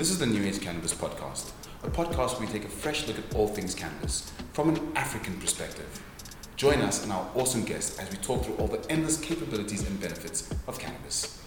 This 0.00 0.10
is 0.10 0.18
the 0.18 0.24
New 0.24 0.42
Age 0.42 0.62
Cannabis 0.62 0.94
Podcast, 0.94 1.50
a 1.84 1.90
podcast 1.90 2.38
where 2.38 2.46
we 2.46 2.50
take 2.50 2.64
a 2.64 2.70
fresh 2.70 3.06
look 3.06 3.18
at 3.18 3.34
all 3.34 3.46
things 3.46 3.74
cannabis 3.74 4.32
from 4.54 4.70
an 4.70 4.92
African 4.96 5.38
perspective. 5.38 6.02
Join 6.56 6.80
us 6.80 7.02
and 7.02 7.12
our 7.12 7.30
awesome 7.34 7.64
guests 7.64 7.98
as 7.98 8.10
we 8.10 8.16
talk 8.16 8.42
through 8.42 8.54
all 8.54 8.66
the 8.66 8.80
endless 8.90 9.18
capabilities 9.18 9.86
and 9.86 10.00
benefits 10.00 10.48
of 10.66 10.78
cannabis. 10.78 11.42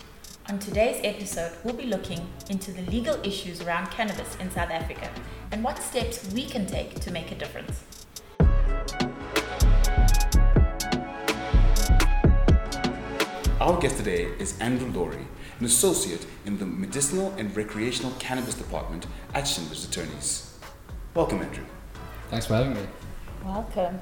On 0.49 0.59
today's 0.59 1.01
episode, 1.03 1.51
we'll 1.63 1.73
be 1.73 1.87
looking 1.87 2.29
into 2.51 2.71
the 2.71 2.83
legal 2.91 3.15
issues 3.25 3.59
around 3.63 3.89
cannabis 3.89 4.35
in 4.35 4.51
South 4.51 4.69
Africa 4.69 5.09
and 5.51 5.63
what 5.63 5.81
steps 5.81 6.31
we 6.31 6.45
can 6.45 6.67
take 6.67 6.99
to 6.99 7.09
make 7.09 7.31
a 7.31 7.35
difference. 7.35 7.83
Our 13.59 13.79
guest 13.79 13.97
today 13.97 14.25
is 14.37 14.59
Andrew 14.59 14.91
Laurie, 14.91 15.25
an 15.59 15.65
associate 15.65 16.27
in 16.45 16.57
the 16.57 16.65
Medicinal 16.65 17.33
and 17.37 17.55
Recreational 17.55 18.11
Cannabis 18.19 18.55
Department 18.55 19.07
at 19.33 19.47
Schindler's 19.47 19.85
Attorneys. 19.85 20.57
Welcome, 21.13 21.41
Andrew. 21.41 21.63
Thanks 22.29 22.45
for 22.45 22.55
having 22.55 22.73
me. 22.73 22.81
Welcome. 23.45 23.99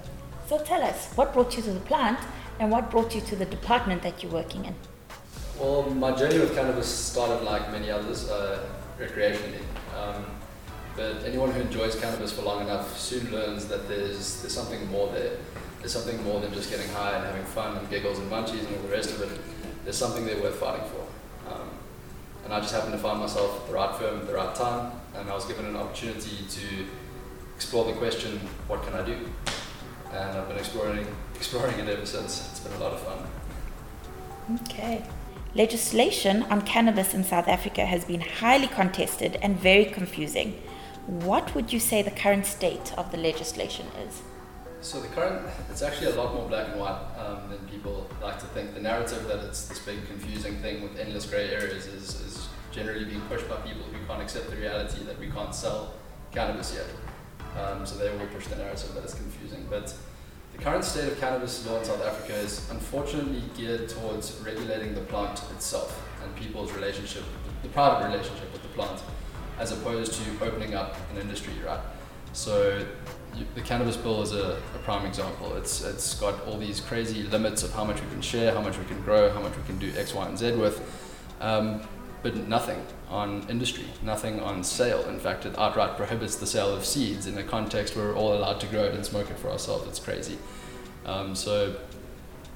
So 0.47 0.57
tell 0.63 0.81
us, 0.81 1.11
what 1.15 1.33
brought 1.33 1.55
you 1.55 1.63
to 1.63 1.71
the 1.71 1.79
plant 1.81 2.19
and 2.59 2.71
what 2.71 2.91
brought 2.91 3.15
you 3.15 3.21
to 3.21 3.35
the 3.35 3.45
department 3.45 4.01
that 4.03 4.21
you're 4.21 4.31
working 4.31 4.65
in? 4.65 4.75
Well, 5.59 5.83
my 5.83 6.15
journey 6.15 6.39
with 6.39 6.55
cannabis 6.55 6.87
started 6.87 7.43
like 7.43 7.71
many 7.71 7.91
others, 7.91 8.29
uh, 8.29 8.67
recreationally. 8.99 9.61
Um, 9.97 10.25
but 10.95 11.23
anyone 11.23 11.51
who 11.51 11.61
enjoys 11.61 11.99
cannabis 11.99 12.31
for 12.33 12.41
long 12.41 12.61
enough 12.61 12.99
soon 12.99 13.31
learns 13.31 13.65
that 13.67 13.87
there's 13.87 14.41
there's 14.41 14.53
something 14.53 14.89
more 14.91 15.07
there. 15.11 15.37
There's 15.79 15.93
something 15.93 16.21
more 16.23 16.39
than 16.41 16.53
just 16.53 16.69
getting 16.69 16.89
high 16.89 17.15
and 17.15 17.25
having 17.25 17.43
fun 17.45 17.77
and 17.77 17.89
giggles 17.89 18.19
and 18.19 18.29
munchies 18.29 18.59
and 18.59 18.75
all 18.75 18.83
the 18.83 18.89
rest 18.89 19.09
of 19.11 19.21
it. 19.21 19.39
There's 19.83 19.97
something 19.97 20.25
there 20.25 20.39
worth 20.41 20.55
fighting 20.55 20.87
for. 20.89 21.00
And 22.51 22.57
I 22.57 22.59
just 22.59 22.73
happened 22.73 22.91
to 22.91 22.99
find 22.99 23.17
myself 23.17 23.61
at 23.61 23.67
the 23.67 23.73
right 23.73 23.95
firm 23.95 24.19
at 24.19 24.27
the 24.27 24.33
right 24.33 24.53
time, 24.53 24.91
and 25.15 25.29
I 25.29 25.33
was 25.33 25.45
given 25.45 25.65
an 25.67 25.77
opportunity 25.77 26.43
to 26.49 26.85
explore 27.55 27.85
the 27.85 27.93
question, 27.93 28.41
what 28.67 28.83
can 28.83 28.93
I 28.93 29.05
do? 29.05 29.17
And 30.11 30.37
I've 30.37 30.49
been 30.49 30.57
exploring 30.57 31.07
exploring 31.35 31.79
it 31.79 31.87
ever 31.87 32.05
since. 32.05 32.49
It's 32.51 32.59
been 32.59 32.73
a 32.73 32.79
lot 32.79 32.91
of 32.91 32.99
fun. 32.99 34.59
Okay. 34.63 35.01
Legislation 35.55 36.43
on 36.43 36.63
cannabis 36.63 37.13
in 37.13 37.23
South 37.23 37.47
Africa 37.47 37.85
has 37.85 38.03
been 38.03 38.19
highly 38.19 38.67
contested 38.67 39.37
and 39.41 39.57
very 39.57 39.85
confusing. 39.85 40.61
What 41.07 41.55
would 41.55 41.71
you 41.71 41.79
say 41.79 42.01
the 42.01 42.11
current 42.11 42.45
state 42.45 42.93
of 42.97 43.13
the 43.13 43.17
legislation 43.17 43.85
is? 44.05 44.23
So 44.81 44.99
the 44.99 45.07
current, 45.09 45.47
it's 45.69 45.83
actually 45.83 46.11
a 46.11 46.15
lot 46.15 46.33
more 46.33 46.49
black 46.49 46.69
and 46.69 46.79
white 46.81 46.99
um, 47.17 47.49
than 47.49 47.59
people 47.69 48.09
like 48.21 48.39
to 48.39 48.45
think. 48.47 48.73
The 48.73 48.81
narrative 48.81 49.25
that 49.27 49.39
it's 49.45 49.67
this 49.67 49.79
big 49.79 50.05
confusing 50.07 50.57
thing 50.57 50.81
with 50.81 50.99
endless 50.99 51.27
grey 51.27 51.51
areas 51.51 51.85
is, 51.85 52.19
is 52.21 52.40
generally 52.71 53.05
being 53.05 53.21
pushed 53.21 53.47
by 53.49 53.55
people 53.57 53.83
who 53.83 54.05
can't 54.07 54.21
accept 54.21 54.49
the 54.49 54.55
reality 54.55 55.03
that 55.03 55.19
we 55.19 55.29
can't 55.29 55.53
sell 55.53 55.93
cannabis 56.31 56.73
yet. 56.75 56.87
Um, 57.59 57.85
so 57.85 57.97
they 57.97 58.09
will 58.09 58.27
push 58.27 58.47
the 58.47 58.55
narrative 58.55 58.93
that 58.93 59.03
it's 59.03 59.13
confusing. 59.13 59.67
But 59.69 59.93
the 60.53 60.63
current 60.63 60.83
state 60.83 61.11
of 61.11 61.19
cannabis 61.19 61.65
law 61.67 61.79
in 61.79 61.85
South 61.85 62.03
Africa 62.03 62.33
is 62.33 62.69
unfortunately 62.71 63.43
geared 63.57 63.89
towards 63.89 64.39
regulating 64.45 64.93
the 64.93 65.01
plant 65.01 65.41
itself 65.53 66.01
and 66.23 66.35
people's 66.35 66.71
relationship, 66.73 67.23
the 67.63 67.69
private 67.69 68.07
relationship 68.07 68.51
with 68.53 68.61
the 68.61 68.69
plant, 68.69 69.01
as 69.59 69.71
opposed 69.71 70.13
to 70.13 70.45
opening 70.45 70.73
up 70.73 70.95
an 71.11 71.17
industry, 71.17 71.53
right? 71.65 71.79
So 72.33 72.85
you, 73.35 73.45
the 73.55 73.61
cannabis 73.61 73.97
bill 73.97 74.21
is 74.21 74.33
a, 74.33 74.61
a, 74.75 74.79
prime 74.83 75.05
example. 75.05 75.55
It's 75.55 75.83
it's 75.83 76.15
got 76.15 76.45
all 76.45 76.57
these 76.57 76.79
crazy 76.79 77.23
limits 77.23 77.63
of 77.63 77.73
how 77.73 77.83
much 77.83 78.01
we 78.01 78.07
can 78.09 78.21
share, 78.21 78.53
how 78.53 78.61
much 78.61 78.77
we 78.77 78.85
can 78.85 79.01
grow, 79.01 79.29
how 79.31 79.41
much 79.41 79.55
we 79.55 79.63
can 79.63 79.77
do 79.79 79.91
X, 79.97 80.13
Y, 80.13 80.27
and 80.27 80.37
Z 80.37 80.53
with, 80.53 80.79
um, 81.41 81.81
but 82.23 82.35
nothing 82.47 82.85
on 83.09 83.45
industry, 83.49 83.85
nothing 84.03 84.39
on 84.39 84.63
sale. 84.63 85.03
In 85.09 85.19
fact, 85.19 85.45
it 85.45 85.57
outright 85.57 85.97
prohibits 85.97 86.35
the 86.35 86.45
sale 86.45 86.73
of 86.73 86.85
seeds 86.85 87.25
in 87.27 87.37
a 87.37 87.43
context 87.43 87.95
where 87.95 88.05
we're 88.05 88.15
all 88.15 88.33
allowed 88.33 88.59
to 88.61 88.67
grow 88.67 88.83
it 88.83 88.93
and 88.93 89.05
smoke 89.05 89.29
it 89.29 89.39
for 89.39 89.49
ourselves. 89.49 89.87
It's 89.87 89.99
crazy. 89.99 90.37
Um, 91.05 91.35
so, 91.35 91.75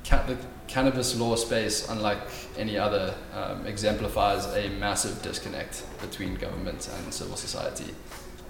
ca- 0.06 0.26
the 0.28 0.38
cannabis 0.68 1.20
law 1.20 1.36
space, 1.36 1.90
unlike 1.90 2.20
any 2.58 2.78
other, 2.78 3.16
um, 3.34 3.66
exemplifies 3.66 4.46
a 4.56 4.70
massive 4.70 5.22
disconnect 5.22 5.84
between 6.02 6.36
government 6.36 6.90
and 6.98 7.14
civil 7.14 7.36
society. 7.36 7.94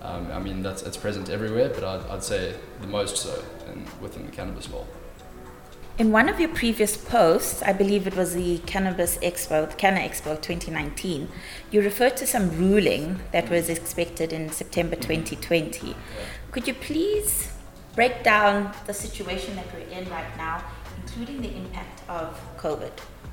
Um, 0.01 0.31
I 0.31 0.39
mean, 0.39 0.61
that's 0.61 0.83
it's 0.83 0.97
present 0.97 1.29
everywhere, 1.29 1.69
but 1.69 1.83
I'd, 1.83 2.05
I'd 2.09 2.23
say 2.23 2.55
the 2.81 2.87
most 2.87 3.17
so 3.17 3.43
in, 3.71 3.85
within 4.01 4.25
the 4.25 4.31
cannabis 4.31 4.69
law. 4.69 4.85
In 5.97 6.11
one 6.11 6.27
of 6.27 6.41
your 6.41 6.49
previous 6.49 6.97
posts, 6.97 7.63
I 7.63 7.71
believe 7.71 8.05
it 8.05 8.17
was 8.17 8.35
the 8.35 8.57
Cannabis 8.65 9.17
Expo, 9.19 9.69
the 9.69 9.75
Canna 9.77 10.01
Expo 10.01 10.35
2019, 10.41 11.29
you 11.71 11.81
referred 11.81 12.17
to 12.17 12.27
some 12.27 12.49
ruling 12.57 13.21
that 13.31 13.49
was 13.49 13.69
expected 13.69 14.33
in 14.33 14.49
September 14.49 14.97
2020. 14.97 15.95
Could 16.51 16.67
you 16.67 16.73
please 16.73 17.53
break 17.95 18.23
down 18.23 18.73
the 18.87 18.93
situation 18.93 19.55
that 19.55 19.67
we're 19.73 19.87
in 19.97 20.09
right 20.09 20.35
now, 20.35 20.61
including 20.97 21.41
the 21.41 21.55
impact 21.55 22.01
of 22.09 22.37
COVID? 22.57 22.91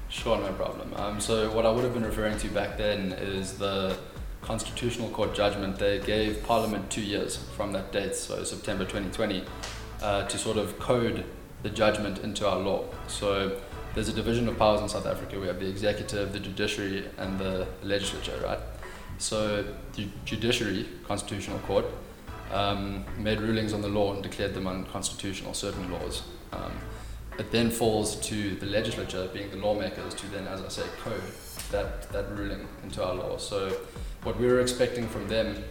Sure, 0.09 0.39
no 0.39 0.53
problem. 0.53 0.95
Um, 0.95 1.19
so, 1.19 1.51
what 1.51 1.67
I 1.67 1.71
would 1.73 1.83
have 1.83 1.95
been 1.95 2.05
referring 2.05 2.39
to 2.39 2.49
back 2.51 2.79
then 2.79 3.11
is 3.11 3.59
the 3.59 3.97
Constitutional 4.41 5.09
Court 5.09 5.35
judgment, 5.35 5.81
they 5.81 5.99
gave 5.99 6.45
Parliament 6.45 6.91
two 6.91 7.03
years 7.03 7.39
from 7.57 7.73
that 7.73 7.91
date, 7.91 8.15
so 8.15 8.45
September 8.45 8.85
2020, 8.85 9.43
uh, 10.01 10.29
to 10.29 10.39
sort 10.39 10.59
of 10.59 10.79
code 10.79 11.25
the 11.63 11.71
judgment 11.71 12.19
into 12.19 12.49
our 12.49 12.59
law. 12.59 12.85
So 13.09 13.61
there's 13.95 14.09
a 14.09 14.13
division 14.13 14.49
of 14.49 14.59
powers 14.59 14.81
in 14.81 14.89
South 14.89 15.07
Africa. 15.07 15.39
We 15.39 15.47
have 15.47 15.61
the 15.61 15.69
executive, 15.69 16.33
the 16.33 16.41
judiciary, 16.41 17.09
and 17.19 17.39
the 17.39 17.67
legislature, 17.83 18.39
right? 18.45 18.59
So 19.19 19.65
the 19.95 20.09
judiciary, 20.25 20.89
Constitutional 21.07 21.59
Court, 21.61 21.85
um, 22.53 23.05
made 23.19 23.41
rulings 23.41 23.73
on 23.73 23.81
the 23.81 23.89
law 23.89 24.13
and 24.15 24.23
declared 24.23 24.55
them 24.55 24.67
unconstitutional, 24.67 25.55
certain 25.55 25.91
laws. 25.91 26.23
Um, 26.53 26.73
it 27.39 27.51
then 27.51 27.71
falls 27.71 28.17
to 28.29 28.57
the 28.57 28.67
legislature, 28.67 29.29
being 29.33 29.51
the 29.51 29.57
lawmakers, 29.57 30.15
to 30.15 30.27
then, 30.29 30.47
as 30.49 30.63
I 30.63 30.69
say, 30.69 30.83
code 31.03 31.23
that, 31.71 32.11
that 32.13 32.31
ruling 32.37 32.69
into 32.83 33.05
our 33.05 33.15
law. 33.15 33.39
So 33.39 33.75
what 34.23 34.39
we 34.39 34.47
were 34.47 34.61
expecting 34.61 35.09
from 35.09 35.29
them 35.29 35.65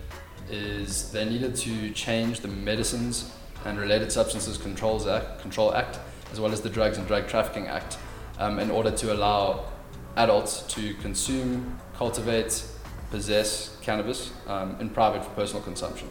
is 0.50 1.12
they 1.12 1.25
needed 1.25 1.56
to 1.56 1.91
change 1.91 2.40
the 2.40 2.47
Medicines 2.47 3.31
and 3.66 3.80
Related 3.80 4.12
Substances 4.12 4.58
Controls 4.58 5.08
Act, 5.08 5.42
Control 5.42 5.74
Act, 5.74 6.00
as 6.32 6.40
well 6.40 6.52
as 6.52 6.62
the 6.62 6.70
Drugs 6.70 6.98
and 6.98 7.08
Drug 7.08 7.28
Trafficking 7.28 7.68
Act, 7.68 7.98
um, 8.40 8.60
in 8.60 8.72
order 8.72 8.92
to 8.92 9.14
allow 9.14 9.66
adults 10.16 10.62
to 10.74 10.94
consume, 10.96 11.80
cultivate, 11.96 12.64
possess 13.10 13.78
cannabis 13.82 14.32
um, 14.48 14.76
in 14.80 14.90
private 14.90 15.24
for 15.24 15.30
personal 15.32 15.62
consumption. 15.62 16.10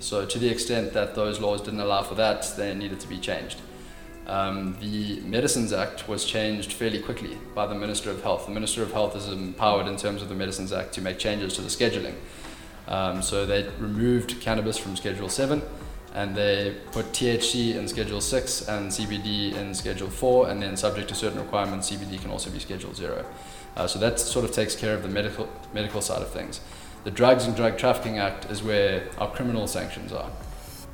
So, 0.00 0.26
to 0.26 0.38
the 0.38 0.48
extent 0.48 0.92
that 0.94 1.14
those 1.14 1.40
laws 1.40 1.62
didn't 1.62 1.80
allow 1.80 2.02
for 2.02 2.16
that, 2.16 2.52
they 2.56 2.74
needed 2.74 2.98
to 3.00 3.08
be 3.08 3.18
changed. 3.18 3.60
Um, 4.26 4.76
the 4.80 5.20
Medicines 5.20 5.72
Act 5.72 6.08
was 6.08 6.24
changed 6.24 6.72
fairly 6.72 7.00
quickly 7.00 7.38
by 7.54 7.66
the 7.66 7.74
Minister 7.74 8.10
of 8.10 8.22
Health. 8.22 8.46
The 8.46 8.52
Minister 8.52 8.82
of 8.82 8.92
Health 8.92 9.16
is 9.16 9.28
empowered 9.28 9.86
in 9.86 9.96
terms 9.96 10.22
of 10.22 10.28
the 10.28 10.34
Medicines 10.34 10.72
Act 10.72 10.92
to 10.94 11.00
make 11.00 11.18
changes 11.18 11.54
to 11.54 11.62
the 11.62 11.68
scheduling. 11.68 12.14
Um, 12.88 13.22
so 13.22 13.46
they 13.46 13.68
removed 13.78 14.40
cannabis 14.40 14.76
from 14.76 14.96
Schedule 14.96 15.28
7 15.28 15.62
and 16.14 16.34
they 16.34 16.76
put 16.90 17.12
THC 17.12 17.74
in 17.74 17.88
Schedule 17.88 18.20
6 18.20 18.68
and 18.68 18.90
CBD 18.90 19.54
in 19.54 19.74
Schedule 19.74 20.10
4, 20.10 20.50
and 20.50 20.62
then, 20.62 20.76
subject 20.76 21.08
to 21.08 21.14
certain 21.14 21.38
requirements, 21.38 21.90
CBD 21.90 22.20
can 22.20 22.30
also 22.30 22.50
be 22.50 22.58
Schedule 22.58 22.92
0. 22.92 23.24
Uh, 23.76 23.86
so 23.86 23.98
that 23.98 24.20
sort 24.20 24.44
of 24.44 24.52
takes 24.52 24.76
care 24.76 24.94
of 24.94 25.02
the 25.02 25.08
medical, 25.08 25.48
medical 25.72 26.02
side 26.02 26.20
of 26.20 26.30
things. 26.30 26.60
The 27.04 27.10
Drugs 27.10 27.46
and 27.46 27.56
Drug 27.56 27.78
Trafficking 27.78 28.18
Act 28.18 28.50
is 28.50 28.62
where 28.62 29.08
our 29.18 29.30
criminal 29.30 29.66
sanctions 29.66 30.12
are. 30.12 30.30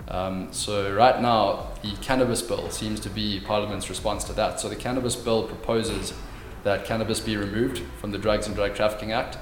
Um, 0.06 0.52
so 0.52 0.94
right 0.94 1.20
now, 1.20 1.68
the 1.82 1.92
cannabis 2.00 2.40
bill 2.40 2.70
seems 2.70 3.00
to 3.00 3.10
be 3.10 3.40
Parliament's 3.40 3.90
response 3.90 4.24
to 4.24 4.32
that. 4.34 4.58
So 4.60 4.68
the 4.68 4.76
cannabis 4.76 5.16
bill 5.16 5.42
proposes 5.42 6.14
that 6.64 6.84
cannabis 6.84 7.20
be 7.20 7.36
removed 7.36 7.82
from 8.00 8.12
the 8.12 8.18
Drugs 8.18 8.46
and 8.46 8.56
Drug 8.56 8.74
Trafficking 8.74 9.12
Act, 9.12 9.36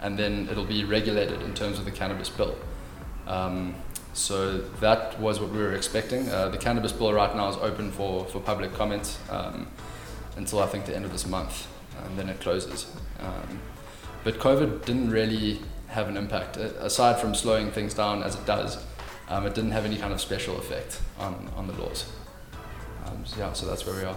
and 0.00 0.18
then 0.18 0.48
it'll 0.50 0.64
be 0.64 0.84
regulated 0.84 1.42
in 1.42 1.54
terms 1.54 1.78
of 1.78 1.84
the 1.84 1.90
cannabis 1.90 2.28
bill. 2.28 2.56
Um, 3.26 3.74
so 4.12 4.58
that 4.80 5.18
was 5.20 5.40
what 5.40 5.50
we 5.50 5.58
were 5.58 5.72
expecting. 5.72 6.28
Uh, 6.28 6.48
the 6.48 6.58
cannabis 6.58 6.92
bill 6.92 7.12
right 7.12 7.34
now 7.34 7.48
is 7.48 7.56
open 7.56 7.90
for, 7.90 8.24
for 8.26 8.40
public 8.40 8.74
comment 8.74 9.18
um, 9.30 9.68
until 10.36 10.60
I 10.60 10.66
think 10.66 10.86
the 10.86 10.94
end 10.94 11.04
of 11.04 11.12
this 11.12 11.26
month, 11.26 11.66
and 12.04 12.18
then 12.18 12.28
it 12.28 12.40
closes. 12.40 12.94
Um, 13.20 13.60
but 14.24 14.34
COVID 14.34 14.84
didn't 14.84 15.10
really 15.10 15.60
have 15.88 16.08
an 16.08 16.16
impact, 16.16 16.56
aside 16.56 17.20
from 17.20 17.34
slowing 17.34 17.70
things 17.70 17.94
down 17.94 18.22
as 18.22 18.34
it 18.34 18.46
does 18.46 18.82
um, 19.32 19.46
it 19.46 19.54
didn't 19.54 19.70
have 19.70 19.86
any 19.86 19.96
kind 19.96 20.12
of 20.12 20.20
special 20.20 20.58
effect 20.58 21.00
on, 21.18 21.50
on 21.56 21.66
the 21.66 21.72
laws. 21.74 22.04
Um, 23.06 23.24
so 23.24 23.38
yeah, 23.38 23.52
so 23.54 23.66
that's 23.66 23.86
where 23.86 23.96
we 23.96 24.04
are. 24.04 24.16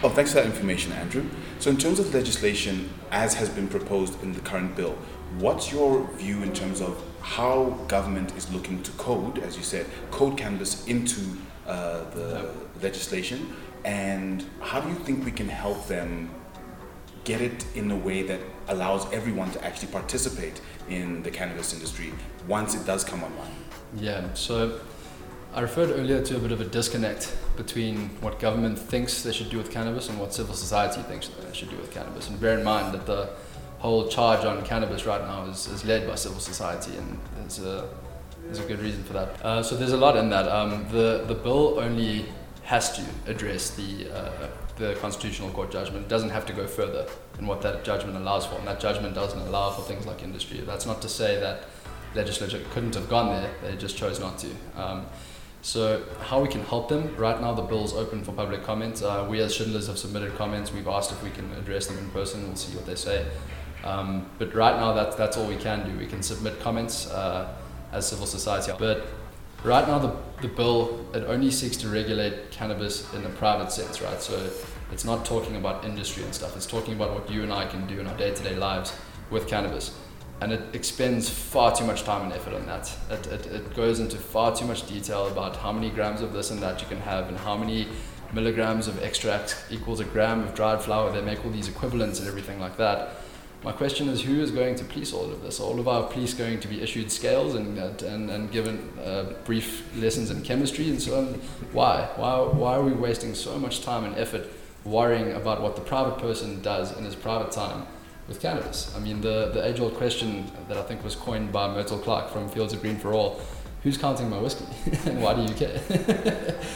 Well, 0.00 0.12
thanks 0.12 0.30
for 0.30 0.36
that 0.36 0.46
information, 0.46 0.92
Andrew. 0.92 1.26
So, 1.58 1.70
in 1.70 1.76
terms 1.76 1.98
of 1.98 2.14
legislation 2.14 2.88
as 3.10 3.34
has 3.34 3.48
been 3.50 3.68
proposed 3.68 4.22
in 4.22 4.32
the 4.32 4.40
current 4.40 4.74
bill, 4.76 4.96
what's 5.38 5.72
your 5.72 6.08
view 6.14 6.42
in 6.42 6.52
terms 6.52 6.80
of 6.80 7.02
how 7.22 7.70
government 7.88 8.36
is 8.36 8.52
looking 8.52 8.82
to 8.82 8.90
code, 8.92 9.38
as 9.38 9.56
you 9.56 9.62
said, 9.62 9.86
code 10.10 10.36
cannabis 10.36 10.86
into 10.86 11.20
uh, 11.66 12.04
the 12.10 12.50
legislation, 12.82 13.54
and 13.84 14.44
how 14.60 14.80
do 14.80 14.88
you 14.88 14.96
think 14.96 15.24
we 15.24 15.32
can 15.32 15.48
help 15.48 15.86
them 15.86 16.30
get 17.24 17.40
it 17.40 17.64
in 17.74 17.90
a 17.90 17.96
way 17.96 18.22
that 18.22 18.40
allows 18.68 19.10
everyone 19.12 19.50
to 19.52 19.64
actually 19.64 19.88
participate 19.88 20.60
in 20.88 21.22
the 21.22 21.30
cannabis 21.30 21.72
industry 21.72 22.12
once 22.48 22.74
it 22.74 22.84
does 22.84 23.04
come 23.04 23.22
online? 23.22 23.50
Yeah, 23.96 24.34
so 24.34 24.80
I 25.54 25.60
referred 25.60 25.90
earlier 25.90 26.22
to 26.22 26.36
a 26.36 26.38
bit 26.38 26.50
of 26.50 26.60
a 26.60 26.64
disconnect 26.64 27.36
between 27.56 28.08
what 28.20 28.40
government 28.40 28.78
thinks 28.78 29.22
they 29.22 29.32
should 29.32 29.50
do 29.50 29.58
with 29.58 29.70
cannabis 29.70 30.08
and 30.08 30.18
what 30.18 30.32
civil 30.34 30.54
society 30.54 31.02
thinks 31.02 31.28
they 31.28 31.54
should 31.54 31.70
do 31.70 31.76
with 31.76 31.92
cannabis. 31.92 32.28
And 32.28 32.40
bear 32.40 32.58
in 32.58 32.64
mind 32.64 32.94
that 32.94 33.06
the 33.06 33.28
whole 33.82 34.06
charge 34.06 34.44
on 34.44 34.64
cannabis 34.64 35.06
right 35.06 35.20
now 35.22 35.44
is, 35.46 35.66
is 35.66 35.84
led 35.84 36.06
by 36.06 36.14
civil 36.14 36.38
society, 36.38 36.96
and 36.96 37.18
there's 37.36 37.58
a, 37.58 37.88
there's 38.44 38.60
a 38.60 38.64
good 38.64 38.78
reason 38.78 39.02
for 39.02 39.12
that. 39.12 39.44
Uh, 39.44 39.60
so 39.60 39.76
there's 39.76 39.92
a 39.92 39.96
lot 39.96 40.16
in 40.16 40.30
that. 40.30 40.46
Um, 40.46 40.86
the, 40.92 41.24
the 41.26 41.34
bill 41.34 41.80
only 41.80 42.26
has 42.62 42.96
to 42.96 43.04
address 43.26 43.70
the, 43.70 44.08
uh, 44.14 44.48
the 44.76 44.94
Constitutional 45.00 45.50
Court 45.50 45.72
judgment. 45.72 46.06
It 46.06 46.08
doesn't 46.08 46.30
have 46.30 46.46
to 46.46 46.52
go 46.52 46.68
further 46.68 47.08
than 47.34 47.48
what 47.48 47.60
that 47.62 47.82
judgment 47.82 48.16
allows 48.16 48.46
for, 48.46 48.54
and 48.54 48.68
that 48.68 48.78
judgment 48.78 49.16
doesn't 49.16 49.40
allow 49.40 49.72
for 49.72 49.82
things 49.82 50.06
like 50.06 50.22
industry. 50.22 50.60
That's 50.60 50.86
not 50.86 51.02
to 51.02 51.08
say 51.08 51.40
that 51.40 51.64
legislature 52.14 52.62
couldn't 52.70 52.94
have 52.94 53.08
gone 53.08 53.30
there, 53.34 53.50
they 53.62 53.76
just 53.76 53.96
chose 53.96 54.20
not 54.20 54.38
to. 54.38 54.48
Um, 54.76 55.06
so 55.62 56.04
how 56.20 56.40
we 56.40 56.48
can 56.48 56.62
help 56.62 56.88
them, 56.88 57.16
right 57.16 57.40
now 57.40 57.52
the 57.52 57.62
bill's 57.62 57.94
open 57.94 58.22
for 58.22 58.32
public 58.32 58.62
comment. 58.62 59.02
Uh, 59.02 59.26
we 59.28 59.40
as 59.40 59.54
Schindlers 59.54 59.88
have 59.88 59.98
submitted 59.98 60.36
comments. 60.36 60.72
We've 60.72 60.88
asked 60.88 61.10
if 61.10 61.22
we 61.22 61.30
can 61.30 61.50
address 61.54 61.86
them 61.86 61.98
in 61.98 62.10
person. 62.10 62.46
We'll 62.46 62.56
see 62.56 62.76
what 62.76 62.86
they 62.86 62.96
say. 62.96 63.26
Um, 63.84 64.26
but 64.38 64.54
right 64.54 64.76
now 64.76 64.92
that's, 64.92 65.16
that's 65.16 65.36
all 65.36 65.46
we 65.46 65.56
can 65.56 65.88
do. 65.88 65.98
We 65.98 66.06
can 66.06 66.22
submit 66.22 66.60
comments 66.60 67.10
uh, 67.10 67.54
as 67.92 68.06
civil 68.06 68.26
society. 68.26 68.72
But 68.78 69.06
right 69.64 69.86
now 69.86 69.98
the, 69.98 70.14
the 70.40 70.48
bill, 70.48 71.04
it 71.14 71.24
only 71.24 71.50
seeks 71.50 71.76
to 71.78 71.88
regulate 71.88 72.50
cannabis 72.50 73.12
in 73.14 73.24
a 73.24 73.30
private 73.30 73.72
sense, 73.72 74.00
right? 74.00 74.20
So 74.20 74.50
it's 74.92 75.04
not 75.04 75.24
talking 75.24 75.56
about 75.56 75.84
industry 75.84 76.22
and 76.22 76.34
stuff. 76.34 76.56
It's 76.56 76.66
talking 76.66 76.94
about 76.94 77.14
what 77.14 77.30
you 77.30 77.42
and 77.42 77.52
I 77.52 77.66
can 77.66 77.86
do 77.86 77.98
in 77.98 78.06
our 78.06 78.16
day-to-day 78.16 78.56
lives 78.56 78.96
with 79.30 79.48
cannabis 79.48 79.96
and 80.42 80.52
it 80.52 80.74
expends 80.74 81.30
far 81.30 81.72
too 81.72 81.84
much 81.84 82.02
time 82.02 82.22
and 82.24 82.32
effort 82.32 82.52
on 82.52 82.66
that. 82.66 82.92
It, 83.10 83.26
it, 83.28 83.46
it 83.46 83.76
goes 83.76 84.00
into 84.00 84.16
far 84.16 84.54
too 84.54 84.64
much 84.64 84.88
detail 84.88 85.28
about 85.28 85.54
how 85.54 85.70
many 85.70 85.88
grams 85.88 86.20
of 86.20 86.32
this 86.32 86.50
and 86.50 86.60
that 86.60 86.82
you 86.82 86.88
can 86.88 86.98
have 86.98 87.28
and 87.28 87.38
how 87.38 87.56
many 87.56 87.86
milligrams 88.32 88.88
of 88.88 89.00
extract 89.04 89.56
equals 89.70 90.00
a 90.00 90.04
gram 90.04 90.42
of 90.42 90.52
dried 90.52 90.82
flower. 90.82 91.12
They 91.12 91.20
make 91.20 91.44
all 91.44 91.52
these 91.52 91.68
equivalents 91.68 92.18
and 92.18 92.26
everything 92.26 92.58
like 92.58 92.76
that. 92.78 93.10
My 93.64 93.70
question 93.70 94.08
is 94.08 94.20
who 94.20 94.40
is 94.40 94.50
going 94.50 94.74
to 94.76 94.84
police 94.84 95.12
all 95.12 95.30
of 95.30 95.42
this? 95.42 95.60
Are 95.60 95.64
all 95.64 95.78
of 95.78 95.86
our 95.86 96.02
police 96.04 96.34
going 96.34 96.58
to 96.60 96.68
be 96.68 96.82
issued 96.82 97.12
scales 97.12 97.54
and, 97.54 97.78
and, 97.78 98.28
and 98.28 98.50
given 98.50 98.92
uh, 99.04 99.34
brief 99.44 99.84
lessons 99.96 100.30
in 100.30 100.42
chemistry 100.42 100.88
and 100.90 101.00
so 101.00 101.18
on? 101.18 101.26
Why? 101.72 102.08
why? 102.16 102.38
Why 102.40 102.74
are 102.74 102.82
we 102.82 102.92
wasting 102.92 103.34
so 103.34 103.58
much 103.58 103.82
time 103.82 104.04
and 104.04 104.16
effort 104.16 104.48
worrying 104.84 105.32
about 105.32 105.62
what 105.62 105.76
the 105.76 105.82
private 105.82 106.18
person 106.18 106.60
does 106.60 106.96
in 106.96 107.04
his 107.04 107.14
private 107.14 107.52
time? 107.52 107.86
with 108.28 108.40
cannabis. 108.40 108.94
I 108.96 109.00
mean, 109.00 109.20
the, 109.20 109.50
the 109.52 109.66
age 109.66 109.80
old 109.80 109.94
question 109.94 110.50
that 110.68 110.76
I 110.76 110.82
think 110.82 111.02
was 111.02 111.16
coined 111.16 111.50
by 111.50 111.66
Myrtle 111.66 111.98
Clark 111.98 112.30
from 112.30 112.48
Fields 112.48 112.72
of 112.72 112.80
Green 112.80 112.96
for 112.96 113.12
All 113.12 113.40
who's 113.82 113.98
counting 113.98 114.30
my 114.30 114.38
whiskey 114.38 114.64
and 115.10 115.20
why 115.20 115.34
do 115.34 115.42
you 115.42 115.54
care? 115.54 115.80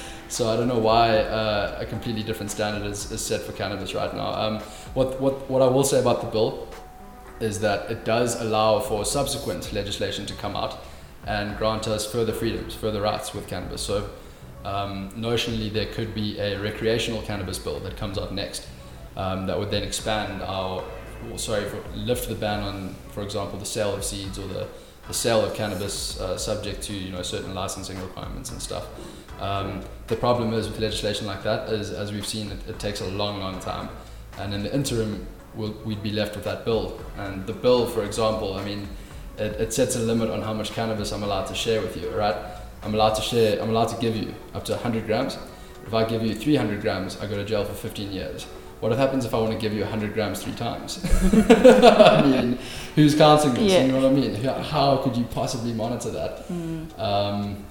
so 0.29 0.49
I 0.49 0.57
don't 0.57 0.67
know 0.67 0.79
why 0.79 1.19
uh, 1.19 1.79
a 1.81 1.87
completely 1.87 2.23
different 2.23 2.51
standard 2.51 2.85
is, 2.91 3.11
is 3.13 3.25
set 3.25 3.43
for 3.43 3.53
cannabis 3.53 3.95
right 3.95 4.13
now. 4.13 4.33
Um, 4.33 4.59
what, 4.95 5.21
what, 5.21 5.49
what 5.49 5.63
I 5.63 5.67
will 5.69 5.85
say 5.85 6.01
about 6.01 6.21
the 6.21 6.27
bill 6.27 6.69
is 7.41 7.61
that 7.61 7.91
it 7.91 8.05
does 8.05 8.41
allow 8.41 8.81
for 8.81 9.05
subsequent 9.05 9.73
legislation 9.73 10.27
to 10.27 10.35
come 10.35 10.57
out 10.57 10.79
and 11.27 11.57
grant 11.59 11.89
us 11.89 12.11
further 12.11 12.33
freedoms, 12.33 12.75
further 12.75 13.01
rights 13.01 13.35
with 13.35 13.47
cannabis. 13.47 13.83
So 13.83 14.09
um, 14.65 15.11
notionally, 15.13 15.73
there 15.73 15.87
could 15.87 16.15
be 16.15 16.39
a 16.39 16.59
recreational 16.61 17.23
cannabis 17.23 17.59
bill 17.59 17.81
that 17.81 17.97
comes 17.97 18.19
out 18.19 18.33
next 18.33 18.67
um, 19.17 19.47
that 19.47 19.59
would 19.59 19.71
then 19.71 19.83
expand 19.83 20.43
our 20.43 20.83
or 21.31 21.39
sorry, 21.39 21.65
for, 21.69 21.83
lift 21.95 22.29
the 22.29 22.35
ban 22.35 22.63
on, 22.63 22.95
for 23.11 23.23
example, 23.23 23.59
the 23.59 23.67
sale 23.67 23.95
of 23.95 24.05
seeds 24.05 24.39
or 24.39 24.47
the, 24.47 24.67
the 25.09 25.15
sale 25.15 25.45
of 25.45 25.55
cannabis 25.55 26.21
uh, 26.21 26.37
subject 26.37 26.83
to 26.83 26.93
you 26.93 27.11
know 27.13 27.23
certain 27.23 27.55
licensing 27.55 28.01
requirements 28.01 28.51
and 28.51 28.61
stuff. 28.61 28.87
Um, 29.41 29.83
the 30.07 30.17
problem 30.17 30.53
is 30.53 30.69
with 30.69 30.79
legislation 30.79 31.27
like 31.27 31.43
that 31.43 31.69
is, 31.69 31.91
as 31.91 32.13
we've 32.13 32.27
seen, 32.27 32.51
it, 32.51 32.69
it 32.69 32.79
takes 32.79 33.01
a 33.01 33.09
long, 33.09 33.41
long 33.41 33.61
time, 33.61 33.89
and 34.39 34.55
in 34.55 34.63
the 34.63 34.75
interim, 34.75 35.27
we'll, 35.57 35.73
we'd 35.85 36.03
be 36.03 36.13
left 36.13 36.37
with 36.37 36.45
that 36.45 36.65
bill. 36.65 37.01
And 37.17 37.47
the 37.47 37.53
bill, 37.53 37.87
for 37.87 38.05
example, 38.05 38.55
I 38.55 38.65
mean, 38.65 38.89
it, 39.39 39.53
it 39.61 39.73
sets 39.73 39.97
a 39.97 40.01
limit 40.01 40.31
on 40.31 40.43
how 40.43 40.53
much 40.53 40.73
cannabis 40.73 41.13
I'm 41.13 41.23
allowed 41.23 41.47
to 41.47 41.55
share 41.55 41.81
with 41.81 41.97
you. 41.97 42.11
Right? 42.11 42.37
I'm 42.83 42.95
allowed 42.95 43.15
to 43.15 43.23
share. 43.23 43.61
I'm 43.61 43.71
allowed 43.71 43.89
to 43.89 44.01
give 44.01 44.17
you 44.17 44.35
up 44.55 44.65
to 44.67 44.73
100 44.73 45.07
grams. 45.07 45.39
If 45.87 45.95
I 45.95 46.05
give 46.05 46.23
you 46.23 46.35
300 46.35 46.81
grams, 46.81 47.19
I 47.21 47.27
go 47.27 47.37
to 47.37 47.45
jail 47.45 47.65
for 47.65 47.75
15 47.75 48.13
years. 48.13 48.45
What 48.81 48.93
happens 48.93 49.25
if 49.25 49.33
I 49.33 49.39
want 49.39 49.53
to 49.53 49.59
give 49.59 49.73
you 49.73 49.81
100 49.81 50.13
grams 50.13 50.43
three 50.43 50.53
times? 50.53 51.01
I 51.33 52.23
mean, 52.23 52.59
who's 52.95 53.15
counting 53.15 53.55
this? 53.55 53.73
Yeah. 53.73 53.87
You 53.87 53.93
know 53.93 54.03
what 54.03 54.13
I 54.13 54.15
mean? 54.15 54.35
How 54.35 54.99
could 54.99 55.17
you 55.17 55.25
possibly 55.25 55.73
monitor 55.73 56.11
that? 56.11 56.47
Mm. 56.49 56.99
Um, 56.99 57.65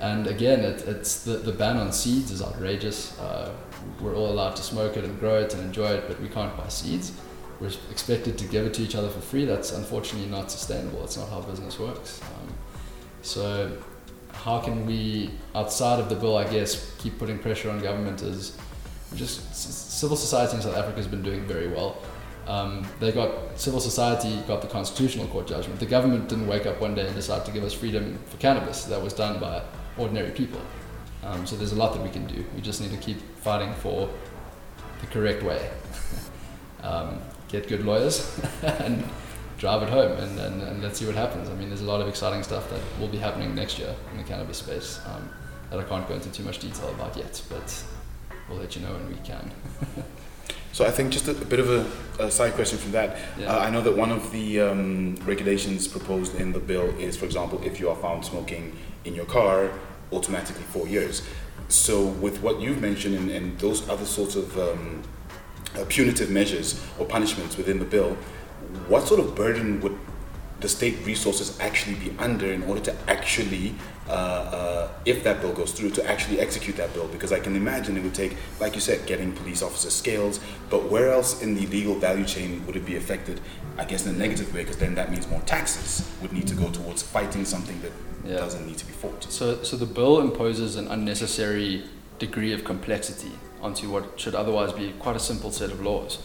and 0.00 0.26
again, 0.26 0.60
it, 0.60 0.82
it's 0.86 1.24
the, 1.24 1.38
the 1.38 1.52
ban 1.52 1.76
on 1.76 1.92
seeds 1.92 2.30
is 2.30 2.42
outrageous. 2.42 3.18
Uh, 3.18 3.52
we're 4.00 4.14
all 4.14 4.30
allowed 4.30 4.54
to 4.56 4.62
smoke 4.62 4.96
it 4.96 5.04
and 5.04 5.18
grow 5.18 5.38
it 5.40 5.54
and 5.54 5.62
enjoy 5.62 5.88
it, 5.88 6.04
but 6.06 6.20
we 6.20 6.28
can't 6.28 6.56
buy 6.56 6.68
seeds. 6.68 7.12
We're 7.60 7.72
expected 7.90 8.36
to 8.38 8.44
give 8.46 8.66
it 8.66 8.74
to 8.74 8.82
each 8.82 8.94
other 8.94 9.08
for 9.08 9.20
free. 9.20 9.44
That's 9.44 9.72
unfortunately 9.72 10.28
not 10.28 10.50
sustainable. 10.50 11.04
It's 11.04 11.16
not 11.16 11.28
how 11.28 11.40
business 11.40 11.78
works. 11.78 12.20
Um, 12.22 12.54
so, 13.22 13.76
how 14.32 14.60
can 14.60 14.84
we, 14.86 15.30
outside 15.54 16.00
of 16.00 16.08
the 16.08 16.16
bill, 16.16 16.36
I 16.36 16.50
guess, 16.50 16.94
keep 16.98 17.18
putting 17.18 17.38
pressure 17.38 17.70
on 17.70 17.80
government? 17.80 18.22
Is 18.22 18.56
just 19.14 19.54
civil 19.54 20.16
society 20.16 20.56
in 20.56 20.62
South 20.62 20.76
Africa 20.76 20.96
has 20.96 21.06
been 21.06 21.22
doing 21.22 21.44
very 21.46 21.68
well. 21.68 21.96
Um, 22.46 22.86
they 23.00 23.10
got 23.10 23.58
civil 23.58 23.80
society 23.80 24.42
got 24.46 24.60
the 24.60 24.68
constitutional 24.68 25.26
court 25.28 25.46
judgment. 25.46 25.80
The 25.80 25.86
government 25.86 26.28
didn't 26.28 26.46
wake 26.46 26.66
up 26.66 26.80
one 26.80 26.94
day 26.94 27.06
and 27.06 27.14
decide 27.14 27.44
to 27.46 27.52
give 27.52 27.64
us 27.64 27.72
freedom 27.72 28.18
for 28.26 28.36
cannabis. 28.36 28.84
That 28.84 29.00
was 29.00 29.14
done 29.14 29.40
by 29.40 29.62
ordinary 29.96 30.30
people. 30.30 30.60
Um, 31.22 31.46
so 31.46 31.56
there's 31.56 31.72
a 31.72 31.76
lot 31.76 31.94
that 31.94 32.02
we 32.02 32.10
can 32.10 32.26
do. 32.26 32.44
We 32.54 32.60
just 32.60 32.82
need 32.82 32.90
to 32.90 32.98
keep 32.98 33.18
fighting 33.38 33.72
for 33.74 34.10
the 35.00 35.06
correct 35.06 35.42
way. 35.42 35.70
um, 36.82 37.18
get 37.60 37.68
good 37.68 37.84
lawyers 37.84 38.40
and 38.62 39.04
drive 39.58 39.82
it 39.82 39.88
home, 39.88 40.12
and, 40.18 40.38
and, 40.38 40.62
and, 40.62 40.82
let's 40.82 40.98
see 40.98 41.06
what 41.06 41.14
happens. 41.14 41.48
I 41.48 41.54
mean, 41.54 41.68
there's 41.68 41.80
a 41.80 41.90
lot 41.94 42.00
of 42.00 42.08
exciting 42.08 42.42
stuff 42.42 42.68
that 42.70 42.80
will 42.98 43.08
be 43.08 43.18
happening 43.18 43.54
next 43.54 43.78
year 43.78 43.94
in 44.10 44.18
the 44.18 44.24
cannabis 44.24 44.58
space 44.58 45.00
um, 45.06 45.30
that 45.70 45.78
I 45.78 45.84
can't 45.84 46.06
go 46.08 46.14
into 46.14 46.30
too 46.30 46.42
much 46.42 46.58
detail 46.58 46.88
about 46.90 47.16
yet, 47.16 47.40
but 47.48 47.84
we'll 48.48 48.58
let 48.58 48.74
you 48.74 48.82
know 48.82 48.92
when 48.92 49.08
we 49.08 49.16
can. 49.24 49.50
so 50.72 50.84
I 50.84 50.90
think 50.90 51.12
just 51.12 51.28
a, 51.28 51.30
a 51.30 51.44
bit 51.44 51.60
of 51.60 51.70
a, 51.70 52.24
a, 52.24 52.30
side 52.30 52.54
question 52.54 52.78
from 52.78 52.92
that. 52.92 53.16
Yeah. 53.38 53.54
Uh, 53.54 53.60
I 53.60 53.70
know 53.70 53.80
that 53.80 53.96
one 53.96 54.10
of 54.10 54.32
the 54.32 54.60
um, 54.60 55.16
regulations 55.24 55.86
proposed 55.86 56.34
in 56.34 56.52
the 56.52 56.60
bill 56.60 56.88
is, 56.98 57.16
for 57.16 57.24
example, 57.24 57.62
if 57.64 57.78
you 57.78 57.88
are 57.88 57.96
found 57.96 58.24
smoking 58.24 58.76
in 59.04 59.14
your 59.14 59.26
car, 59.26 59.70
automatically 60.12 60.64
four 60.64 60.88
years. 60.88 61.22
So 61.68 62.06
with 62.06 62.42
what 62.42 62.60
you've 62.60 62.80
mentioned 62.80 63.14
and, 63.14 63.30
and 63.30 63.58
those 63.58 63.88
other 63.88 64.04
sorts 64.04 64.36
of 64.36 64.58
um, 64.58 65.02
uh, 65.76 65.84
punitive 65.88 66.30
measures 66.30 66.84
or 66.98 67.06
punishments 67.06 67.56
within 67.56 67.78
the 67.78 67.84
bill, 67.84 68.16
what 68.88 69.06
sort 69.06 69.20
of 69.20 69.34
burden 69.34 69.80
would 69.80 69.96
the 70.60 70.68
state 70.68 70.96
resources 71.04 71.58
actually 71.60 71.94
be 71.96 72.14
under 72.18 72.50
in 72.50 72.62
order 72.62 72.80
to 72.80 72.96
actually, 73.06 73.74
uh, 74.08 74.12
uh, 74.12 74.88
if 75.04 75.22
that 75.22 75.40
bill 75.42 75.52
goes 75.52 75.72
through, 75.72 75.90
to 75.90 76.08
actually 76.08 76.40
execute 76.40 76.76
that 76.76 76.92
bill? 76.94 77.06
Because 77.08 77.32
I 77.32 77.40
can 77.40 77.54
imagine 77.54 77.96
it 77.98 78.02
would 78.02 78.14
take, 78.14 78.36
like 78.60 78.74
you 78.74 78.80
said, 78.80 79.06
getting 79.06 79.32
police 79.32 79.62
officer 79.62 79.90
scales, 79.90 80.40
but 80.70 80.90
where 80.90 81.12
else 81.12 81.42
in 81.42 81.54
the 81.54 81.66
legal 81.66 81.96
value 81.96 82.24
chain 82.24 82.64
would 82.66 82.76
it 82.76 82.86
be 82.86 82.96
affected? 82.96 83.40
I 83.76 83.84
guess 83.84 84.06
in 84.06 84.14
a 84.14 84.18
negative 84.18 84.54
way, 84.54 84.62
because 84.62 84.78
then 84.78 84.94
that 84.94 85.10
means 85.10 85.28
more 85.28 85.42
taxes 85.42 86.08
would 86.22 86.32
need 86.32 86.46
to 86.46 86.54
go 86.54 86.70
towards 86.70 87.02
fighting 87.02 87.44
something 87.44 87.80
that 87.82 87.92
yeah. 88.24 88.36
doesn't 88.36 88.66
need 88.66 88.78
to 88.78 88.86
be 88.86 88.92
fought. 88.92 89.24
So, 89.24 89.62
so 89.62 89.76
the 89.76 89.86
bill 89.86 90.20
imposes 90.20 90.76
an 90.76 90.88
unnecessary 90.88 91.84
degree 92.18 92.52
of 92.52 92.64
complexity 92.64 93.32
onto 93.64 93.90
what 93.90 94.20
should 94.20 94.34
otherwise 94.34 94.72
be 94.72 94.92
quite 95.00 95.16
a 95.16 95.20
simple 95.20 95.50
set 95.50 95.70
of 95.70 95.80
laws. 95.80 96.18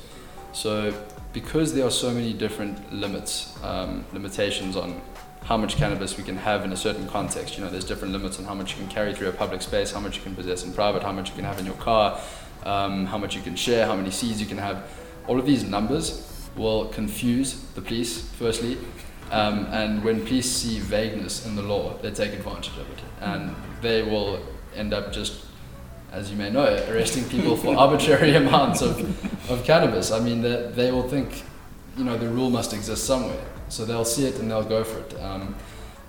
So 0.53 0.93
because 1.33 1.73
there 1.73 1.85
are 1.85 1.91
so 1.91 2.11
many 2.11 2.33
different 2.33 2.93
limits, 2.93 3.57
um, 3.63 4.05
limitations 4.13 4.75
on 4.75 5.01
how 5.43 5.57
much 5.57 5.77
cannabis 5.77 6.17
we 6.17 6.23
can 6.23 6.35
have 6.35 6.65
in 6.65 6.71
a 6.73 6.77
certain 6.77 7.07
context. 7.07 7.57
You 7.57 7.63
know, 7.63 7.69
there's 7.69 7.85
different 7.85 8.13
limits 8.13 8.37
on 8.39 8.45
how 8.45 8.53
much 8.53 8.73
you 8.73 8.77
can 8.77 8.87
carry 8.87 9.13
through 9.15 9.29
a 9.29 9.31
public 9.31 9.61
space, 9.61 9.91
how 9.91 9.99
much 9.99 10.17
you 10.17 10.23
can 10.23 10.35
possess 10.35 10.63
in 10.63 10.73
private, 10.73 11.01
how 11.01 11.11
much 11.11 11.29
you 11.29 11.35
can 11.35 11.45
have 11.45 11.59
in 11.59 11.65
your 11.65 11.75
car, 11.75 12.19
um, 12.65 13.05
how 13.05 13.17
much 13.17 13.35
you 13.35 13.41
can 13.41 13.55
share, 13.55 13.85
how 13.85 13.95
many 13.95 14.11
seeds 14.11 14.41
you 14.41 14.47
can 14.47 14.57
have. 14.57 14.83
All 15.27 15.39
of 15.39 15.45
these 15.45 15.63
numbers 15.63 16.49
will 16.55 16.85
confuse 16.89 17.61
the 17.73 17.81
police, 17.81 18.29
firstly, 18.31 18.77
um, 19.31 19.65
and 19.71 20.03
when 20.03 20.21
police 20.21 20.51
see 20.51 20.79
vagueness 20.79 21.45
in 21.45 21.55
the 21.55 21.61
law, 21.61 21.97
they 22.01 22.11
take 22.11 22.33
advantage 22.33 22.77
of 22.77 22.89
it, 22.91 22.99
and 23.21 23.55
they 23.81 24.03
will 24.03 24.41
end 24.75 24.93
up 24.93 25.13
just 25.13 25.45
as 26.11 26.31
you 26.31 26.37
may 26.37 26.49
know, 26.49 26.65
arresting 26.89 27.23
people 27.25 27.55
for 27.55 27.75
arbitrary 27.77 28.35
amounts 28.35 28.81
of, 28.81 28.99
of 29.49 29.63
cannabis. 29.63 30.11
I 30.11 30.19
mean, 30.19 30.41
they, 30.41 30.71
they 30.73 30.91
will 30.91 31.07
think, 31.07 31.43
you 31.97 32.03
know, 32.03 32.17
the 32.17 32.27
rule 32.29 32.49
must 32.49 32.73
exist 32.73 33.05
somewhere. 33.05 33.45
So 33.69 33.85
they'll 33.85 34.05
see 34.05 34.25
it 34.25 34.39
and 34.39 34.49
they'll 34.49 34.63
go 34.63 34.83
for 34.83 34.99
it. 34.99 35.21
Um, 35.21 35.55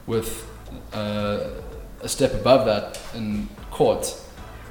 with 0.06 0.48
uh, 0.92 1.50
a 2.00 2.08
step 2.08 2.32
above 2.34 2.66
that 2.66 3.00
in 3.14 3.48
court, 3.70 4.18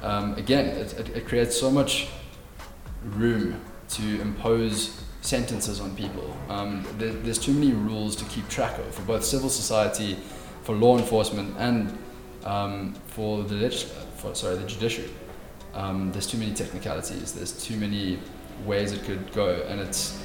um, 0.02 0.34
again, 0.34 0.66
it, 0.66 0.98
it, 0.98 1.08
it, 1.16 1.26
creates 1.28 1.58
so 1.58 1.70
much 1.70 2.08
room 3.04 3.60
to 3.90 4.20
impose 4.20 5.04
sentences 5.20 5.80
on 5.80 5.94
people. 5.94 6.36
Um, 6.48 6.86
there, 6.98 7.12
there's 7.12 7.38
too 7.38 7.52
many 7.52 7.72
rules 7.72 8.16
to 8.16 8.24
keep 8.24 8.48
track 8.48 8.78
of 8.78 8.94
for 8.94 9.02
both 9.02 9.24
civil 9.24 9.50
society, 9.50 10.16
for 10.62 10.74
law 10.74 10.98
enforcement, 10.98 11.54
and 11.58 11.96
um, 12.44 12.94
for 13.08 13.42
the 13.44 13.54
legis- 13.54 13.92
for, 14.20 14.34
sorry 14.34 14.56
the 14.56 14.66
judiciary. 14.66 15.10
Um, 15.74 16.12
there's 16.12 16.26
too 16.26 16.38
many 16.38 16.52
technicalities. 16.52 17.32
There's 17.32 17.52
too 17.52 17.76
many 17.76 18.18
ways 18.64 18.92
it 18.92 19.02
could 19.04 19.32
go, 19.32 19.64
and 19.68 19.80
it's 19.80 20.18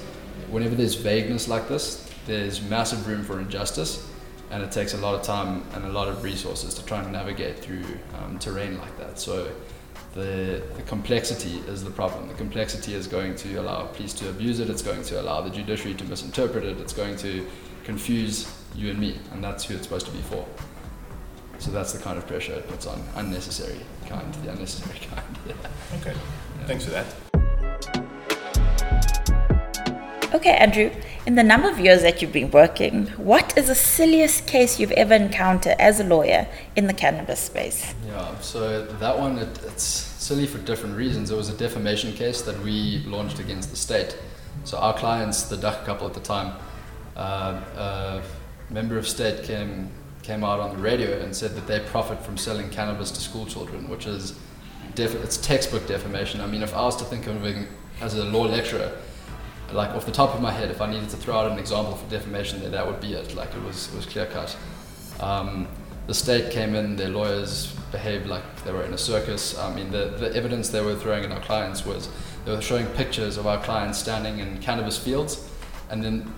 whenever 0.49 0.75
there's 0.75 0.95
vagueness 0.95 1.47
like 1.47 1.67
this, 1.67 2.11
there's 2.25 2.61
massive 2.61 3.07
room 3.07 3.23
for 3.23 3.39
injustice, 3.39 4.09
and 4.51 4.61
it 4.63 4.71
takes 4.71 4.93
a 4.93 4.97
lot 4.97 5.15
of 5.15 5.21
time 5.21 5.63
and 5.73 5.85
a 5.85 5.89
lot 5.89 6.07
of 6.07 6.23
resources 6.23 6.73
to 6.73 6.85
try 6.85 7.01
and 7.01 7.11
navigate 7.11 7.59
through 7.59 7.83
um, 8.19 8.37
terrain 8.39 8.77
like 8.79 8.97
that. 8.97 9.19
So 9.19 9.51
the, 10.13 10.61
the 10.75 10.81
complexity 10.83 11.57
is 11.67 11.83
the 11.83 11.91
problem. 11.91 12.27
The 12.27 12.33
complexity 12.35 12.93
is 12.93 13.07
going 13.07 13.35
to 13.37 13.55
allow 13.55 13.85
police 13.87 14.13
to 14.13 14.29
abuse 14.29 14.59
it, 14.59 14.69
it's 14.69 14.81
going 14.81 15.03
to 15.03 15.21
allow 15.21 15.41
the 15.41 15.49
judiciary 15.49 15.95
to 15.95 16.03
misinterpret 16.05 16.63
it, 16.63 16.79
it's 16.79 16.93
going 16.93 17.15
to 17.17 17.45
confuse 17.83 18.51
you 18.75 18.89
and 18.89 18.99
me, 18.99 19.17
and 19.31 19.43
that's 19.43 19.65
who 19.65 19.75
it's 19.75 19.83
supposed 19.83 20.05
to 20.07 20.11
be 20.11 20.21
for. 20.21 20.45
So 21.65 21.71
that's 21.71 21.93
the 21.93 21.99
kind 21.99 22.15
of 22.15 22.27
pressure 22.27 22.53
it 22.53 22.67
puts 22.67 22.85
on 22.85 23.01
unnecessary 23.15 23.79
kind, 24.05 24.31
the 24.35 24.51
unnecessary 24.51 24.99
kind. 25.09 25.25
Yeah. 25.47 25.55
Okay, 25.99 26.13
thanks 26.67 26.85
for 26.85 26.91
that. 26.91 27.07
Okay, 30.35 30.51
Andrew, 30.57 30.91
in 31.25 31.33
the 31.33 31.41
number 31.41 31.67
of 31.67 31.79
years 31.79 32.03
that 32.03 32.21
you've 32.21 32.31
been 32.31 32.51
working, 32.51 33.07
what 33.17 33.57
is 33.57 33.65
the 33.65 33.73
silliest 33.73 34.45
case 34.45 34.79
you've 34.79 34.91
ever 34.91 35.15
encountered 35.15 35.73
as 35.79 35.99
a 35.99 36.03
lawyer 36.03 36.47
in 36.75 36.85
the 36.85 36.93
cannabis 36.93 37.39
space? 37.39 37.95
Yeah, 38.05 38.39
so 38.41 38.85
that 38.85 39.17
one, 39.17 39.39
it, 39.39 39.63
it's 39.65 39.81
silly 39.81 40.45
for 40.45 40.59
different 40.59 40.95
reasons. 40.95 41.31
It 41.31 41.35
was 41.35 41.49
a 41.49 41.57
defamation 41.57 42.13
case 42.13 42.43
that 42.43 42.59
we 42.61 42.99
launched 43.07 43.39
against 43.39 43.71
the 43.71 43.75
state. 43.75 44.15
So 44.65 44.77
our 44.77 44.93
clients, 44.93 45.45
the 45.45 45.55
Dagga 45.55 45.83
Couple 45.83 46.05
at 46.05 46.13
the 46.13 46.19
time, 46.19 46.57
uh, 47.17 47.59
a 47.75 48.21
member 48.69 48.99
of 48.99 49.07
state 49.07 49.41
came 49.45 49.89
came 50.25 50.43
out 50.43 50.59
on 50.59 50.75
the 50.75 50.81
radio 50.81 51.19
and 51.19 51.35
said 51.35 51.55
that 51.55 51.67
they 51.67 51.79
profit 51.79 52.19
from 52.23 52.35
selling 52.35 52.67
cannabis 52.69 53.11
to 53.11 53.21
school 53.21 53.45
children, 53.45 53.87
which 53.87 54.07
is 54.07 54.37
def- 54.95 55.23
it's 55.23 55.37
textbook 55.37 55.87
defamation. 55.87 56.41
I 56.41 56.47
mean, 56.47 56.63
if 56.63 56.73
I 56.73 56.81
was 56.81 56.95
to 56.97 57.05
think 57.05 57.27
of 57.27 57.45
it 57.45 57.67
as 58.01 58.15
a 58.15 58.25
law 58.25 58.43
lecturer, 58.43 58.91
like 59.71 59.91
off 59.91 60.05
the 60.05 60.11
top 60.11 60.33
of 60.33 60.41
my 60.41 60.51
head, 60.51 60.71
if 60.71 60.81
I 60.81 60.91
needed 60.91 61.09
to 61.09 61.17
throw 61.17 61.37
out 61.37 61.51
an 61.51 61.59
example 61.59 61.95
for 61.95 62.09
defamation, 62.09 62.61
then 62.61 62.71
that 62.71 62.85
would 62.85 62.99
be 62.99 63.13
it. 63.13 63.35
Like 63.35 63.53
it 63.53 63.63
was 63.63 63.93
it 63.93 63.95
was 63.95 64.05
clear 64.07 64.25
cut. 64.25 64.57
Um, 65.19 65.67
the 66.07 66.13
state 66.13 66.51
came 66.51 66.75
in, 66.75 66.95
their 66.95 67.09
lawyers 67.09 67.73
behaved 67.91 68.27
like 68.27 68.43
they 68.63 68.71
were 68.71 68.83
in 68.83 68.93
a 68.93 68.97
circus. 68.97 69.57
I 69.57 69.73
mean, 69.73 69.91
the, 69.91 70.15
the 70.19 70.35
evidence 70.35 70.69
they 70.69 70.81
were 70.81 70.95
throwing 70.95 71.23
at 71.23 71.31
our 71.31 71.41
clients 71.41 71.85
was 71.85 72.09
they 72.45 72.51
were 72.51 72.61
showing 72.61 72.85
pictures 72.87 73.37
of 73.37 73.47
our 73.47 73.61
clients 73.63 73.99
standing 73.99 74.39
in 74.39 74.59
cannabis 74.59 74.97
fields, 74.97 75.49
and 75.89 76.03
then 76.03 76.31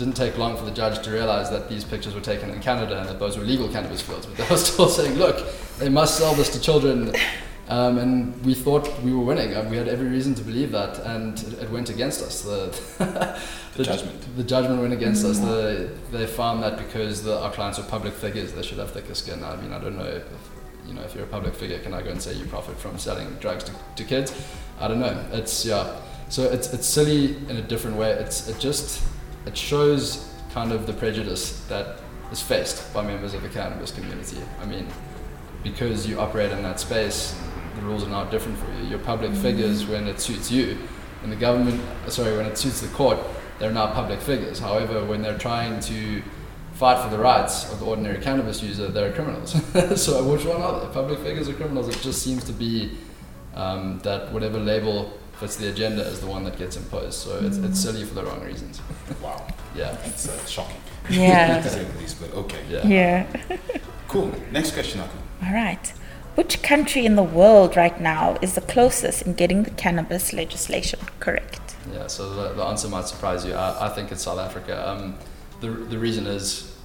didn't 0.00 0.16
take 0.16 0.36
long 0.36 0.56
for 0.56 0.64
the 0.64 0.70
judge 0.72 1.00
to 1.04 1.10
realize 1.10 1.48
that 1.50 1.68
these 1.68 1.84
pictures 1.84 2.14
were 2.14 2.20
taken 2.20 2.50
in 2.50 2.60
Canada 2.60 2.98
and 2.98 3.08
that 3.08 3.20
those 3.20 3.38
were 3.38 3.44
legal 3.44 3.68
cannabis 3.68 4.00
fields. 4.00 4.26
But 4.26 4.36
they 4.36 4.48
were 4.48 4.56
still 4.70 4.88
saying, 4.88 5.14
look, 5.14 5.46
they 5.78 5.88
must 5.88 6.18
sell 6.18 6.34
this 6.34 6.48
to 6.50 6.60
children. 6.60 7.14
Um, 7.68 7.98
and 7.98 8.44
we 8.44 8.54
thought 8.54 9.00
we 9.02 9.12
were 9.12 9.22
winning. 9.22 9.52
and 9.52 9.70
we 9.70 9.76
had 9.76 9.86
every 9.86 10.08
reason 10.08 10.34
to 10.34 10.42
believe 10.42 10.72
that, 10.72 10.98
and 11.06 11.38
it, 11.38 11.62
it 11.62 11.70
went 11.70 11.88
against 11.88 12.20
us. 12.20 12.42
The, 12.42 13.40
The 13.76 13.84
judgment. 13.84 14.36
The 14.36 14.44
judgment 14.44 14.80
went 14.80 14.92
against 14.92 15.24
us. 15.24 15.38
The, 15.38 15.90
they 16.10 16.26
found 16.26 16.62
that 16.62 16.76
because 16.76 17.22
the, 17.22 17.38
our 17.40 17.52
clients 17.52 17.78
are 17.78 17.84
public 17.84 18.12
figures, 18.12 18.52
they 18.52 18.62
should 18.62 18.78
have 18.78 18.90
thicker 18.90 19.14
skin. 19.14 19.44
I 19.44 19.56
mean, 19.56 19.72
I 19.72 19.78
don't 19.78 19.96
know 19.96 20.04
if 20.04 20.24
you 20.86 20.94
know 20.94 21.02
if 21.02 21.14
you're 21.14 21.24
a 21.24 21.28
public 21.28 21.54
figure, 21.54 21.78
can 21.78 21.94
I 21.94 22.02
go 22.02 22.10
and 22.10 22.20
say 22.20 22.34
you 22.34 22.46
profit 22.46 22.76
from 22.78 22.98
selling 22.98 23.28
drugs 23.34 23.64
to, 23.64 23.72
to 23.96 24.04
kids? 24.04 24.34
I 24.80 24.88
don't 24.88 24.98
know. 24.98 25.24
It's 25.32 25.64
yeah. 25.64 26.00
So 26.30 26.42
it's 26.42 26.72
it's 26.72 26.86
silly 26.86 27.36
in 27.48 27.56
a 27.56 27.62
different 27.62 27.96
way. 27.96 28.10
It's 28.10 28.48
it 28.48 28.58
just 28.58 29.02
it 29.46 29.56
shows 29.56 30.32
kind 30.52 30.72
of 30.72 30.86
the 30.86 30.92
prejudice 30.92 31.64
that 31.68 31.98
is 32.32 32.40
faced 32.40 32.92
by 32.92 33.02
members 33.02 33.34
of 33.34 33.42
the 33.42 33.48
cannabis 33.48 33.90
community. 33.90 34.38
I 34.60 34.66
mean, 34.66 34.86
because 35.62 36.06
you 36.06 36.18
operate 36.18 36.52
in 36.52 36.62
that 36.62 36.80
space, 36.80 37.38
the 37.76 37.82
rules 37.82 38.04
are 38.04 38.10
now 38.10 38.24
different 38.24 38.58
for 38.58 38.70
you. 38.72 38.88
You're 38.88 38.98
public 38.98 39.32
figures 39.32 39.86
when 39.86 40.06
it 40.06 40.20
suits 40.20 40.50
you. 40.50 40.78
When 41.20 41.30
the 41.30 41.36
government, 41.36 41.80
sorry, 42.08 42.36
when 42.36 42.46
it 42.46 42.56
suits 42.56 42.80
the 42.80 42.88
court, 42.88 43.18
they're 43.58 43.70
now 43.70 43.92
public 43.92 44.20
figures. 44.20 44.58
However, 44.58 45.04
when 45.04 45.22
they're 45.22 45.38
trying 45.38 45.80
to 45.80 46.22
fight 46.72 47.02
for 47.02 47.10
the 47.10 47.18
rights 47.18 47.70
of 47.70 47.78
the 47.78 47.84
ordinary 47.84 48.20
cannabis 48.22 48.62
user, 48.62 48.88
they're 48.88 49.12
criminals. 49.12 49.52
so 50.02 50.24
which 50.24 50.44
one 50.44 50.60
are 50.62 50.80
they? 50.80 50.92
Public 50.92 51.18
figures 51.18 51.48
or 51.48 51.54
criminals? 51.54 51.88
It 51.88 52.00
just 52.00 52.22
seems 52.22 52.42
to 52.44 52.52
be 52.52 52.96
um, 53.54 54.00
that 54.00 54.32
whatever 54.32 54.58
label 54.58 55.12
fits 55.40 55.56
the 55.56 55.70
agenda 55.70 56.02
is 56.02 56.20
the 56.20 56.26
one 56.26 56.44
that 56.44 56.58
gets 56.58 56.76
imposed. 56.76 57.14
So 57.14 57.40
it's, 57.42 57.56
it's 57.56 57.80
silly 57.80 58.04
for 58.04 58.14
the 58.14 58.24
wrong 58.24 58.42
reasons. 58.44 58.80
Wow, 59.22 59.46
Yeah. 59.74 59.96
It's 60.04 60.28
uh, 60.28 60.46
shocking. 60.46 60.80
Yeah. 61.10 61.60
to 61.62 61.98
least, 61.98 62.20
but 62.20 62.32
okay. 62.34 62.62
Yeah. 62.70 62.86
Yeah. 62.86 63.26
Cool. 64.08 64.32
Next 64.50 64.72
question, 64.72 65.00
Aku. 65.00 65.18
All 65.46 65.52
right. 65.52 65.92
Which 66.34 66.62
country 66.62 67.06
in 67.06 67.14
the 67.14 67.22
world 67.22 67.76
right 67.76 68.00
now 68.00 68.36
is 68.42 68.54
the 68.56 68.60
closest 68.60 69.22
in 69.22 69.34
getting 69.34 69.62
the 69.62 69.70
cannabis 69.70 70.32
legislation 70.32 70.98
correct? 71.20 71.76
Yeah, 71.92 72.08
so 72.08 72.34
the, 72.34 72.54
the 72.54 72.64
answer 72.64 72.88
might 72.88 73.06
surprise 73.06 73.44
you. 73.44 73.54
I, 73.54 73.86
I 73.86 73.88
think 73.90 74.10
it's 74.10 74.22
South 74.22 74.40
Africa. 74.40 74.88
Um, 74.88 75.14
the, 75.60 75.68
the 75.68 75.96
reason 75.96 76.26
is 76.26 76.76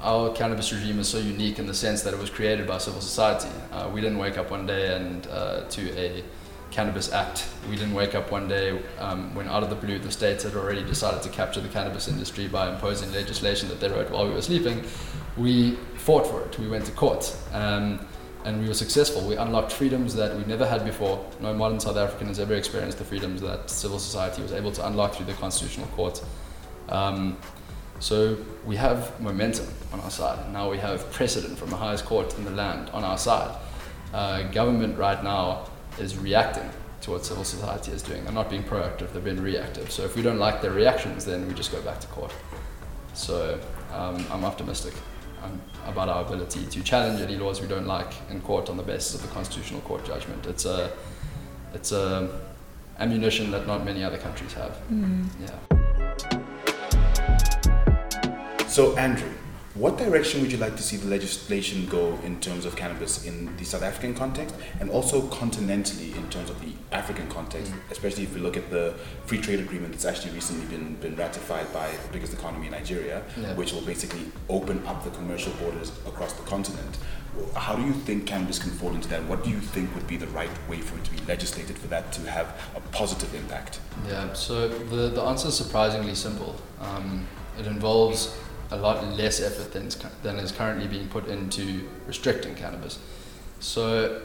our 0.00 0.32
cannabis 0.32 0.72
regime 0.72 1.00
is 1.00 1.08
so 1.08 1.18
unique 1.18 1.58
in 1.58 1.66
the 1.66 1.74
sense 1.74 2.02
that 2.02 2.14
it 2.14 2.20
was 2.20 2.30
created 2.30 2.68
by 2.68 2.78
civil 2.78 3.00
society. 3.00 3.48
Uh, 3.72 3.90
we 3.92 4.00
didn't 4.00 4.18
wake 4.18 4.38
up 4.38 4.50
one 4.50 4.64
day 4.66 4.94
and 4.94 5.26
uh, 5.26 5.64
to 5.70 5.82
a 5.98 6.22
cannabis 6.74 7.12
act. 7.12 7.46
We 7.70 7.76
didn't 7.76 7.94
wake 7.94 8.16
up 8.16 8.32
one 8.32 8.48
day 8.48 8.82
um, 8.98 9.32
when 9.34 9.46
out 9.48 9.62
of 9.62 9.70
the 9.70 9.76
blue 9.76 9.98
the 10.00 10.10
states 10.10 10.42
had 10.42 10.54
already 10.54 10.82
decided 10.82 11.22
to 11.22 11.28
capture 11.28 11.60
the 11.60 11.68
cannabis 11.68 12.08
industry 12.08 12.48
by 12.48 12.68
imposing 12.68 13.12
legislation 13.12 13.68
that 13.68 13.78
they 13.78 13.88
wrote 13.88 14.10
while 14.10 14.26
we 14.26 14.34
were 14.34 14.42
sleeping. 14.42 14.82
We 15.36 15.76
fought 15.96 16.26
for 16.26 16.42
it. 16.42 16.58
We 16.58 16.68
went 16.68 16.84
to 16.86 16.92
court. 16.92 17.34
Um, 17.52 18.04
and 18.44 18.60
we 18.60 18.68
were 18.68 18.74
successful. 18.74 19.26
We 19.26 19.36
unlocked 19.36 19.72
freedoms 19.72 20.14
that 20.16 20.36
we 20.36 20.44
never 20.44 20.66
had 20.66 20.84
before. 20.84 21.24
No 21.40 21.54
modern 21.54 21.80
South 21.80 21.96
African 21.96 22.26
has 22.26 22.38
ever 22.38 22.54
experienced 22.54 22.98
the 22.98 23.04
freedoms 23.04 23.40
that 23.40 23.70
civil 23.70 23.98
society 23.98 24.42
was 24.42 24.52
able 24.52 24.72
to 24.72 24.86
unlock 24.86 25.14
through 25.14 25.26
the 25.26 25.32
constitutional 25.34 25.86
court. 25.88 26.22
Um, 26.90 27.38
so 28.00 28.36
we 28.66 28.76
have 28.76 29.18
momentum 29.20 29.68
on 29.92 30.00
our 30.00 30.10
side. 30.10 30.52
Now 30.52 30.70
we 30.70 30.78
have 30.78 31.10
precedent 31.10 31.56
from 31.56 31.70
the 31.70 31.76
highest 31.76 32.04
court 32.04 32.36
in 32.36 32.44
the 32.44 32.50
land 32.50 32.90
on 32.90 33.02
our 33.02 33.16
side. 33.16 33.56
Uh, 34.12 34.42
government 34.52 34.98
right 34.98 35.24
now 35.24 35.68
is 35.98 36.16
reacting 36.16 36.68
to 37.02 37.10
what 37.10 37.24
civil 37.24 37.44
society 37.44 37.92
is 37.92 38.02
doing. 38.02 38.24
They're 38.24 38.32
not 38.32 38.48
being 38.48 38.64
proactive, 38.64 39.12
they're 39.12 39.22
being 39.22 39.40
reactive. 39.40 39.90
So 39.90 40.04
if 40.04 40.16
we 40.16 40.22
don't 40.22 40.38
like 40.38 40.62
their 40.62 40.72
reactions, 40.72 41.24
then 41.24 41.46
we 41.46 41.54
just 41.54 41.70
go 41.70 41.80
back 41.82 42.00
to 42.00 42.06
court. 42.08 42.32
So 43.12 43.60
um, 43.92 44.24
I'm 44.30 44.44
optimistic 44.44 44.94
um, 45.42 45.60
about 45.86 46.08
our 46.08 46.24
ability 46.24 46.64
to 46.66 46.82
challenge 46.82 47.20
any 47.20 47.36
laws 47.36 47.60
we 47.60 47.68
don't 47.68 47.86
like 47.86 48.12
in 48.30 48.40
court 48.40 48.70
on 48.70 48.76
the 48.76 48.82
basis 48.82 49.14
of 49.14 49.22
the 49.22 49.28
constitutional 49.28 49.82
court 49.82 50.04
judgment. 50.04 50.46
It's 50.46 50.64
a, 50.64 50.90
it's 51.74 51.92
a 51.92 52.40
ammunition 52.98 53.50
that 53.50 53.66
not 53.66 53.84
many 53.84 54.02
other 54.02 54.18
countries 54.18 54.52
have. 54.54 54.78
Yeah. 55.40 55.58
So, 58.66 58.96
Andrew, 58.96 59.30
what 59.74 59.98
direction 59.98 60.40
would 60.40 60.52
you 60.52 60.58
like 60.58 60.76
to 60.76 60.82
see 60.84 60.96
the 60.96 61.06
legislation 61.08 61.84
go 61.86 62.16
in 62.22 62.38
terms 62.40 62.64
of 62.64 62.76
cannabis 62.76 63.24
in 63.26 63.54
the 63.56 63.64
South 63.64 63.82
African 63.82 64.14
context 64.14 64.54
and 64.78 64.88
also 64.88 65.22
continentally 65.22 66.14
in 66.16 66.28
terms 66.30 66.48
of 66.48 66.60
the 66.60 66.68
African 66.92 67.28
context, 67.28 67.72
especially 67.90 68.22
if 68.22 68.32
we 68.34 68.40
look 68.40 68.56
at 68.56 68.70
the 68.70 68.94
free 69.26 69.38
trade 69.38 69.58
agreement 69.58 69.92
that's 69.92 70.04
actually 70.04 70.30
recently 70.32 70.64
been, 70.66 70.94
been 70.96 71.16
ratified 71.16 71.72
by 71.72 71.90
the 71.90 72.12
biggest 72.12 72.32
economy 72.32 72.66
in 72.66 72.72
Nigeria, 72.72 73.22
Yeah. 73.36 73.54
which 73.54 73.72
will 73.72 73.80
basically 73.80 74.20
open 74.48 74.80
up 74.86 75.02
the 75.02 75.10
commercial 75.10 75.52
borders 75.54 75.90
across 76.06 76.32
the 76.34 76.44
continent. 76.44 76.96
How 77.56 77.74
do 77.74 77.82
you 77.82 77.94
think 77.94 78.26
cannabis 78.26 78.60
can 78.60 78.70
fall 78.70 78.94
into 78.94 79.08
that? 79.08 79.24
What 79.24 79.42
do 79.42 79.50
you 79.50 79.58
think 79.58 79.92
would 79.96 80.06
be 80.06 80.16
the 80.16 80.28
right 80.28 80.50
way 80.68 80.80
for 80.80 80.96
it 80.98 81.04
to 81.04 81.10
be 81.10 81.18
legislated 81.26 81.76
for 81.76 81.88
that 81.88 82.12
to 82.12 82.20
have 82.30 82.46
a 82.76 82.80
positive 82.92 83.34
impact? 83.34 83.80
Yeah, 84.06 84.32
so 84.34 84.68
the, 84.68 85.08
the 85.08 85.20
answer 85.22 85.48
is 85.48 85.56
surprisingly 85.56 86.14
simple. 86.14 86.54
Um, 86.80 87.26
it 87.58 87.66
involves 87.66 88.36
a 88.70 88.76
lot 88.76 89.04
less 89.16 89.40
effort 89.40 89.72
than 89.72 89.86
is, 89.86 89.96
than 90.22 90.38
is 90.38 90.52
currently 90.52 90.86
being 90.86 91.08
put 91.08 91.28
into 91.28 91.88
restricting 92.06 92.54
cannabis. 92.54 92.98
So 93.60 94.22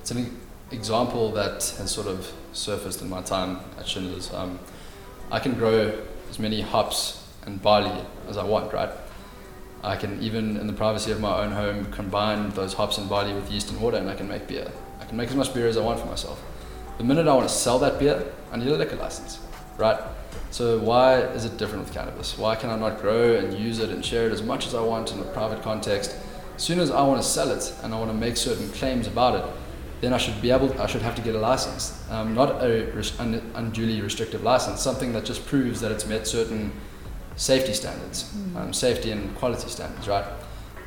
it's 0.00 0.10
an 0.10 0.38
example 0.70 1.32
that 1.32 1.74
has 1.78 1.90
sort 1.90 2.06
of 2.06 2.32
surfaced 2.52 3.02
in 3.02 3.08
my 3.08 3.22
time 3.22 3.60
at 3.78 3.86
Schindler's. 3.86 4.32
Um, 4.32 4.58
I 5.30 5.38
can 5.38 5.54
grow 5.54 5.92
as 6.30 6.38
many 6.38 6.60
hops 6.60 7.26
and 7.46 7.60
barley 7.60 8.04
as 8.28 8.36
I 8.36 8.44
want, 8.44 8.72
right? 8.72 8.90
I 9.82 9.96
can 9.96 10.20
even, 10.22 10.56
in 10.56 10.66
the 10.66 10.72
privacy 10.72 11.10
of 11.10 11.20
my 11.20 11.42
own 11.42 11.50
home, 11.50 11.86
combine 11.86 12.50
those 12.50 12.74
hops 12.74 12.98
and 12.98 13.08
barley 13.08 13.34
with 13.34 13.50
yeast 13.50 13.70
and 13.70 13.80
water, 13.80 13.96
and 13.96 14.08
I 14.08 14.14
can 14.14 14.28
make 14.28 14.46
beer. 14.46 14.70
I 15.00 15.04
can 15.04 15.16
make 15.16 15.28
as 15.28 15.34
much 15.34 15.52
beer 15.52 15.66
as 15.66 15.76
I 15.76 15.80
want 15.80 15.98
for 15.98 16.06
myself. 16.06 16.40
The 16.98 17.04
minute 17.04 17.26
I 17.26 17.34
want 17.34 17.48
to 17.48 17.54
sell 17.54 17.78
that 17.80 17.98
beer, 17.98 18.32
I 18.52 18.58
need 18.58 18.68
a 18.68 18.76
liquor 18.76 18.96
license, 18.96 19.40
right? 19.76 19.98
So 20.52 20.78
why 20.78 21.20
is 21.20 21.46
it 21.46 21.56
different 21.56 21.84
with 21.84 21.94
cannabis? 21.94 22.36
Why 22.36 22.56
can 22.56 22.68
I 22.68 22.76
not 22.76 23.00
grow 23.00 23.36
and 23.36 23.58
use 23.58 23.78
it 23.78 23.88
and 23.88 24.04
share 24.04 24.26
it 24.26 24.32
as 24.32 24.42
much 24.42 24.66
as 24.66 24.74
I 24.74 24.82
want 24.82 25.10
in 25.10 25.18
a 25.18 25.24
private 25.24 25.62
context? 25.62 26.14
As 26.54 26.62
soon 26.62 26.78
as 26.78 26.90
I 26.90 27.00
want 27.02 27.22
to 27.22 27.26
sell 27.26 27.50
it 27.50 27.74
and 27.82 27.94
I 27.94 27.98
want 27.98 28.10
to 28.10 28.16
make 28.16 28.36
certain 28.36 28.68
claims 28.72 29.06
about 29.06 29.34
it, 29.34 29.44
then 30.02 30.12
I 30.12 30.18
should 30.18 30.42
be 30.42 30.50
able, 30.50 30.78
I 30.78 30.86
should 30.86 31.00
have 31.00 31.14
to 31.14 31.22
get 31.22 31.34
a 31.34 31.38
license, 31.38 32.04
um, 32.10 32.34
not 32.34 32.62
a 32.62 32.90
res- 32.92 33.18
un- 33.18 33.50
unduly 33.54 34.02
restrictive 34.02 34.42
license, 34.42 34.82
something 34.82 35.14
that 35.14 35.24
just 35.24 35.46
proves 35.46 35.80
that 35.80 35.90
it's 35.90 36.04
met 36.06 36.26
certain 36.26 36.70
safety 37.36 37.72
standards, 37.72 38.30
um, 38.54 38.74
safety 38.74 39.10
and 39.10 39.34
quality 39.36 39.70
standards, 39.70 40.06
right? 40.06 40.26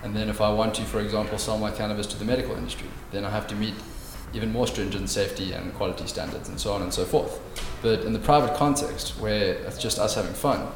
And 0.04 0.16
then 0.16 0.30
if 0.30 0.42
I 0.42 0.52
want 0.52 0.76
to, 0.76 0.84
for 0.84 1.00
example, 1.00 1.40
sell 1.40 1.58
my 1.58 1.72
cannabis 1.72 2.06
to 2.08 2.20
the 2.20 2.26
medical 2.26 2.56
industry, 2.56 2.88
then 3.12 3.26
I 3.26 3.32
have 3.32 3.48
to 3.48 3.56
meet 3.56 3.74
even 4.36 4.52
more 4.52 4.68
stringent 4.68 5.10
safety 5.10 5.54
and 5.54 5.74
quality 5.74 6.06
standards 6.06 6.50
and 6.50 6.60
so 6.60 6.74
on 6.74 6.82
and 6.82 6.94
so 6.94 7.06
forth. 7.06 7.40
But 7.82 8.02
in 8.02 8.14
the 8.14 8.20
private 8.20 8.56
context, 8.56 9.20
where 9.20 9.54
it's 9.54 9.78
just 9.78 9.98
us 9.98 10.16
having 10.16 10.34
fun, 10.34 10.68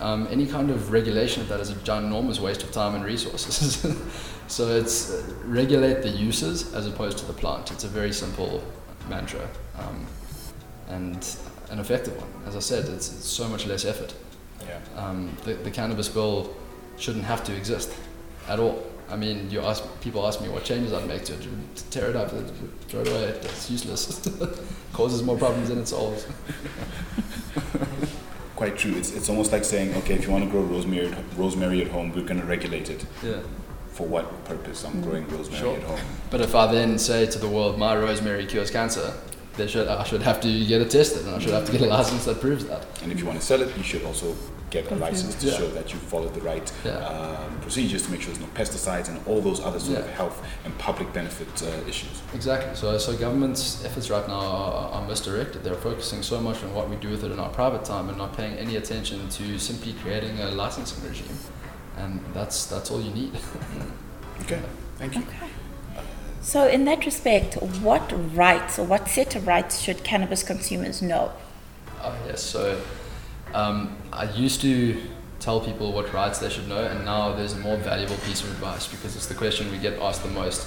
um, 0.00 0.26
any 0.30 0.46
kind 0.46 0.70
of 0.70 0.90
regulation 0.90 1.42
of 1.42 1.48
that 1.48 1.60
is 1.60 1.70
a 1.70 1.74
ginormous 1.74 2.40
waste 2.40 2.62
of 2.62 2.72
time 2.72 2.94
and 2.94 3.04
resources. 3.04 3.86
so 4.48 4.68
it's 4.68 5.10
uh, 5.10 5.34
regulate 5.44 6.02
the 6.02 6.08
uses 6.08 6.74
as 6.74 6.86
opposed 6.86 7.18
to 7.18 7.26
the 7.26 7.32
plant. 7.32 7.70
It's 7.70 7.84
a 7.84 7.88
very 7.88 8.12
simple 8.12 8.62
mantra 9.08 9.48
um, 9.78 10.06
and 10.88 11.36
an 11.70 11.78
effective 11.78 12.16
one. 12.16 12.28
As 12.46 12.56
I 12.56 12.60
said, 12.60 12.88
it's, 12.88 13.12
it's 13.12 13.26
so 13.26 13.48
much 13.48 13.66
less 13.66 13.84
effort. 13.84 14.14
Yeah. 14.66 14.78
Um, 14.96 15.36
the, 15.44 15.54
the 15.54 15.70
cannabis 15.70 16.08
bill 16.08 16.54
shouldn't 16.96 17.24
have 17.24 17.42
to 17.44 17.56
exist 17.56 17.92
at 18.48 18.58
all. 18.58 18.84
I 19.12 19.16
mean, 19.16 19.50
you 19.50 19.60
ask 19.60 19.84
people 20.00 20.26
ask 20.26 20.40
me 20.40 20.48
what 20.48 20.64
changes 20.64 20.92
I'd 20.94 21.06
make 21.06 21.24
to 21.26 21.34
it. 21.34 21.46
Tear 21.90 22.08
it 22.10 22.16
up, 22.16 22.30
throw 22.88 23.02
it 23.02 23.08
away. 23.08 23.24
It's 23.42 23.70
useless. 23.70 24.26
Causes 24.94 25.22
more 25.22 25.36
problems 25.36 25.68
than 25.68 25.78
it 25.80 25.86
solves. 25.88 26.26
Quite 28.56 28.78
true. 28.78 28.94
It's, 28.96 29.14
it's 29.14 29.28
almost 29.28 29.52
like 29.52 29.64
saying, 29.64 29.94
okay, 29.96 30.14
if 30.14 30.24
you 30.24 30.30
want 30.30 30.44
to 30.44 30.50
grow 30.50 30.62
rosemary, 30.62 31.12
rosemary 31.36 31.82
at 31.82 31.88
home, 31.88 32.10
we're 32.14 32.22
going 32.24 32.40
to 32.40 32.46
regulate 32.46 32.88
it. 32.88 33.04
Yeah. 33.22 33.40
For 33.90 34.06
what 34.06 34.44
purpose? 34.46 34.82
I'm 34.84 35.02
growing 35.02 35.28
rosemary 35.28 35.60
Sure. 35.60 35.76
at 35.76 35.82
home. 35.82 36.00
But 36.30 36.40
if 36.40 36.54
I 36.54 36.72
then 36.72 36.98
say 36.98 37.26
to 37.26 37.38
the 37.38 37.48
world, 37.48 37.78
my 37.78 37.94
rosemary 37.94 38.46
cures 38.46 38.70
cancer, 38.70 39.12
they 39.58 39.66
should 39.66 39.88
I 39.88 40.04
should 40.04 40.22
have 40.22 40.40
to 40.40 40.64
get 40.64 40.80
it 40.80 40.90
tested, 40.90 41.26
and 41.26 41.34
I 41.34 41.38
should 41.38 41.52
have 41.52 41.66
to 41.66 41.72
get 41.72 41.82
a 41.82 41.86
license 41.86 42.24
that 42.24 42.40
proves 42.40 42.64
that. 42.66 42.86
And 43.02 43.12
if 43.12 43.18
you 43.20 43.26
want 43.26 43.38
to 43.38 43.44
sell 43.44 43.60
it, 43.60 43.76
you 43.76 43.82
should 43.82 44.02
also 44.04 44.34
get 44.72 44.90
a 44.90 44.94
license 44.94 45.34
to 45.36 45.46
Yeah. 45.46 45.58
show 45.58 45.68
that 45.78 45.92
you 45.92 45.98
followed 46.12 46.34
the 46.34 46.40
right 46.40 46.68
Yeah. 46.84 46.92
um, 47.14 47.58
procedures 47.60 48.02
to 48.04 48.10
make 48.10 48.22
sure 48.22 48.32
there's 48.32 48.46
no 48.48 48.52
pesticides 48.60 49.08
and 49.10 49.20
all 49.28 49.40
those 49.48 49.60
other 49.68 49.78
sort 49.78 49.98
of 49.98 50.08
health 50.20 50.38
and 50.64 50.70
public 50.78 51.12
benefit 51.12 51.52
uh, 51.62 51.88
issues. 51.92 52.16
Exactly. 52.34 52.74
So, 52.74 52.86
so 52.98 53.10
government's 53.26 53.84
efforts 53.84 54.08
right 54.10 54.26
now 54.26 54.40
are, 54.40 54.88
are 54.94 55.06
misdirected. 55.06 55.62
They're 55.62 55.84
focusing 55.90 56.22
so 56.22 56.40
much 56.40 56.58
on 56.64 56.70
what 56.74 56.88
we 56.88 56.96
do 56.96 57.10
with 57.10 57.22
it 57.26 57.30
in 57.30 57.38
our 57.38 57.50
private 57.50 57.84
time 57.84 58.08
and 58.08 58.16
not 58.16 58.30
paying 58.36 58.54
any 58.64 58.74
attention 58.76 59.28
to 59.38 59.58
simply 59.58 59.92
creating 60.02 60.40
a 60.40 60.48
licensing 60.62 61.00
regime. 61.08 61.36
And 61.98 62.20
that's 62.32 62.64
that's 62.72 62.90
all 62.90 63.00
you 63.00 63.12
need. 63.22 63.32
Okay, 64.40 64.60
thank 64.98 65.14
you. 65.14 65.20
Okay. 65.22 65.46
So, 66.40 66.66
in 66.66 66.84
that 66.86 67.04
respect, 67.04 67.54
what 67.88 68.10
rights 68.34 68.76
or 68.76 68.84
what 68.84 69.06
set 69.08 69.36
of 69.36 69.46
rights 69.46 69.78
should 69.80 70.02
cannabis 70.02 70.42
consumers 70.42 71.00
know? 71.00 71.30
Oh, 72.02 72.16
yes. 72.26 72.42
So 72.42 72.80
um, 73.54 73.96
I 74.12 74.24
used 74.32 74.60
to 74.62 75.00
tell 75.40 75.60
people 75.60 75.92
what 75.92 76.12
rights 76.12 76.38
they 76.38 76.48
should 76.48 76.68
know, 76.68 76.84
and 76.84 77.04
now 77.04 77.34
there's 77.34 77.54
a 77.54 77.58
more 77.58 77.76
valuable 77.76 78.16
piece 78.18 78.42
of 78.42 78.50
advice 78.50 78.86
because 78.86 79.16
it's 79.16 79.26
the 79.26 79.34
question 79.34 79.70
we 79.70 79.78
get 79.78 80.00
asked 80.00 80.22
the 80.22 80.28
most. 80.28 80.66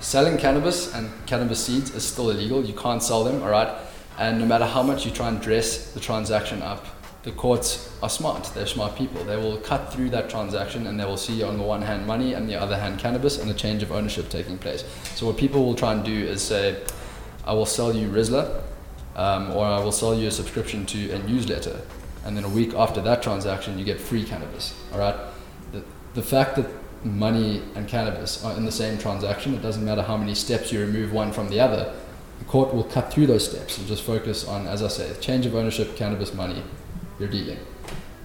Selling 0.00 0.36
cannabis 0.36 0.92
and 0.94 1.10
cannabis 1.26 1.64
seeds 1.64 1.94
is 1.94 2.04
still 2.04 2.30
illegal. 2.30 2.64
You 2.64 2.74
can't 2.74 3.02
sell 3.02 3.24
them, 3.24 3.42
all 3.42 3.50
right? 3.50 3.72
And 4.18 4.38
no 4.38 4.46
matter 4.46 4.66
how 4.66 4.82
much 4.82 5.06
you 5.06 5.12
try 5.12 5.28
and 5.28 5.40
dress 5.40 5.92
the 5.92 6.00
transaction 6.00 6.60
up, 6.60 6.84
the 7.22 7.30
courts 7.30 7.88
are 8.02 8.10
smart. 8.10 8.50
They're 8.52 8.66
smart 8.66 8.96
people. 8.96 9.22
They 9.24 9.36
will 9.36 9.58
cut 9.58 9.92
through 9.92 10.10
that 10.10 10.28
transaction 10.28 10.88
and 10.88 10.98
they 10.98 11.04
will 11.04 11.16
see 11.16 11.42
on 11.42 11.56
the 11.56 11.62
one 11.62 11.80
hand 11.80 12.04
money 12.06 12.34
and 12.34 12.48
the 12.48 12.56
other 12.56 12.76
hand 12.76 12.98
cannabis 12.98 13.38
and 13.38 13.50
a 13.50 13.54
change 13.54 13.82
of 13.82 13.92
ownership 13.92 14.28
taking 14.28 14.58
place. 14.58 14.84
So 15.14 15.26
what 15.26 15.36
people 15.36 15.64
will 15.64 15.74
try 15.74 15.92
and 15.92 16.04
do 16.04 16.12
is 16.12 16.42
say, 16.42 16.82
I 17.44 17.52
will 17.54 17.66
sell 17.66 17.94
you 17.94 18.08
Rizla, 18.08 18.62
um, 19.14 19.52
or 19.52 19.64
I 19.64 19.78
will 19.82 19.92
sell 19.92 20.14
you 20.14 20.28
a 20.28 20.30
subscription 20.30 20.84
to 20.86 21.10
a 21.12 21.18
newsletter, 21.20 21.80
and 22.24 22.36
then 22.36 22.44
a 22.44 22.48
week 22.48 22.74
after 22.74 23.00
that 23.02 23.22
transaction, 23.22 23.78
you 23.78 23.84
get 23.84 24.00
free 24.00 24.24
cannabis. 24.24 24.74
All 24.92 24.98
right. 24.98 25.16
The, 25.72 25.84
the 26.14 26.22
fact 26.22 26.56
that 26.56 26.66
money 27.04 27.62
and 27.74 27.88
cannabis 27.88 28.44
are 28.44 28.56
in 28.56 28.64
the 28.64 28.72
same 28.72 28.98
transaction, 28.98 29.54
it 29.54 29.62
doesn't 29.62 29.84
matter 29.84 30.02
how 30.02 30.16
many 30.16 30.34
steps 30.34 30.72
you 30.72 30.80
remove 30.80 31.12
one 31.12 31.32
from 31.32 31.48
the 31.48 31.60
other. 31.60 31.92
The 32.38 32.44
court 32.44 32.74
will 32.74 32.84
cut 32.84 33.12
through 33.12 33.26
those 33.26 33.48
steps 33.48 33.78
and 33.78 33.86
just 33.86 34.02
focus 34.04 34.46
on, 34.46 34.66
as 34.66 34.82
I 34.82 34.88
say, 34.88 35.12
change 35.20 35.46
of 35.46 35.54
ownership, 35.54 35.96
cannabis, 35.96 36.32
money, 36.34 36.62
you're 37.18 37.28
dealing. 37.28 37.58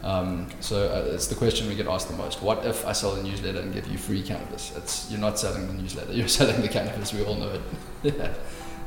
Um, 0.04 0.48
so 0.60 0.88
uh, 0.88 1.14
it's 1.14 1.28
the 1.28 1.36
question 1.36 1.68
we 1.68 1.76
get 1.76 1.88
asked 1.88 2.08
the 2.08 2.16
most. 2.16 2.42
What 2.42 2.66
if 2.66 2.86
I 2.86 2.94
sell 2.94 3.16
a 3.16 3.24
newsletter 3.24 3.60
and 3.60 3.74
give 3.74 3.88
you 3.88 3.98
free 3.98 4.22
cannabis? 4.24 4.74
It's 4.78 5.10
you're 5.12 5.20
not 5.20 5.38
selling 5.40 5.68
the 5.68 5.74
newsletter. 5.74 6.14
You're 6.18 6.28
selling 6.28 6.62
the 6.62 6.70
cannabis. 6.70 7.14
We 7.14 7.26
all 7.26 7.36
know 7.36 7.50
it. 7.50 7.62
yeah. 8.16 8.34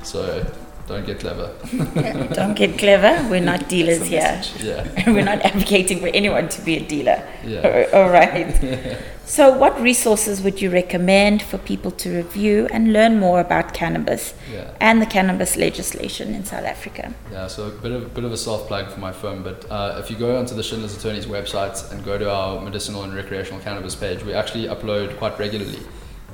So 0.02 0.46
don't 0.86 1.06
get 1.06 1.20
clever. 1.20 1.54
Don't 2.34 2.54
get 2.54 2.78
clever. 2.78 3.28
We're 3.28 3.40
not 3.40 3.68
dealers 3.68 4.06
here. 4.06 4.42
Yeah. 4.58 4.88
We're 5.06 5.24
not 5.24 5.40
advocating 5.42 6.00
for 6.00 6.08
anyone 6.08 6.48
to 6.48 6.62
be 6.62 6.76
a 6.76 6.80
dealer. 6.84 7.22
Yeah. 7.44 7.86
All 7.92 8.10
right. 8.10 8.98
So, 9.24 9.56
what 9.56 9.80
resources 9.80 10.42
would 10.42 10.60
you 10.60 10.70
recommend 10.70 11.42
for 11.42 11.56
people 11.58 11.92
to 11.92 12.16
review 12.16 12.66
and 12.72 12.92
learn 12.92 13.20
more 13.20 13.38
about 13.38 13.72
cannabis 13.72 14.34
Yeah. 14.52 14.72
and 14.80 15.00
the 15.00 15.06
cannabis 15.06 15.56
legislation 15.56 16.34
in 16.34 16.44
South 16.44 16.64
Africa? 16.64 17.14
Yeah, 17.30 17.46
so 17.46 17.68
a 17.68 17.70
bit 17.70 17.92
of, 17.92 18.12
bit 18.12 18.24
of 18.24 18.32
a 18.32 18.36
soft 18.36 18.66
plug 18.66 18.90
for 18.90 18.98
my 18.98 19.12
firm, 19.12 19.44
but 19.44 19.70
uh, 19.70 20.00
if 20.02 20.10
you 20.10 20.16
go 20.16 20.36
onto 20.36 20.56
the 20.56 20.64
Schindler's 20.64 20.96
Attorney's 20.96 21.26
website 21.26 21.92
and 21.92 22.04
go 22.04 22.18
to 22.18 22.28
our 22.28 22.60
medicinal 22.60 23.04
and 23.04 23.14
recreational 23.14 23.60
cannabis 23.60 23.94
page, 23.94 24.24
we 24.24 24.32
actually 24.34 24.64
upload 24.66 25.16
quite 25.18 25.38
regularly 25.38 25.78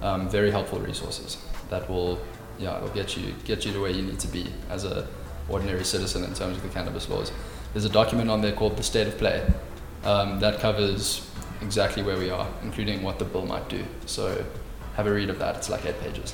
um, 0.01 0.31
very 0.31 0.51
helpful 0.51 0.79
resources 0.79 1.37
that 1.69 1.91
will, 1.91 2.19
yeah, 2.59 2.77
it 2.77 2.83
will 2.83 2.91
get 2.91 3.17
you 3.17 3.35
get 3.45 3.65
you 3.65 3.73
to 3.73 3.81
where 3.81 3.91
you 3.91 4.03
need 4.03 4.19
to 4.21 4.29
be 4.29 4.47
as 4.71 4.85
a 4.85 5.07
ordinary 5.49 5.85
citizen 5.85 6.25
in 6.25 6.35
terms 6.35 6.57
of 6.57 6.63
the 6.63 6.69
cannabis 6.69 7.09
laws. 7.09 7.31
There's 7.73 7.85
a 7.85 7.89
document 7.91 8.31
on 8.31 8.41
there 8.43 8.53
called 8.53 8.77
the 8.77 8.83
State 8.83 9.07
of 9.07 9.17
Play 9.19 9.43
um, 10.05 10.41
that 10.41 10.61
covers 10.61 11.29
exactly 11.63 12.03
where 12.03 12.17
we 12.19 12.31
are, 12.31 12.47
including 12.63 13.03
what 13.03 13.19
the 13.19 13.25
bill 13.25 13.47
might 13.47 13.69
do. 13.69 13.85
So 14.07 14.45
have 14.95 15.07
a 15.07 15.13
read 15.13 15.31
of 15.31 15.39
that. 15.39 15.57
It's 15.57 15.69
like 15.69 15.85
eight 15.87 16.01
pages. 16.01 16.33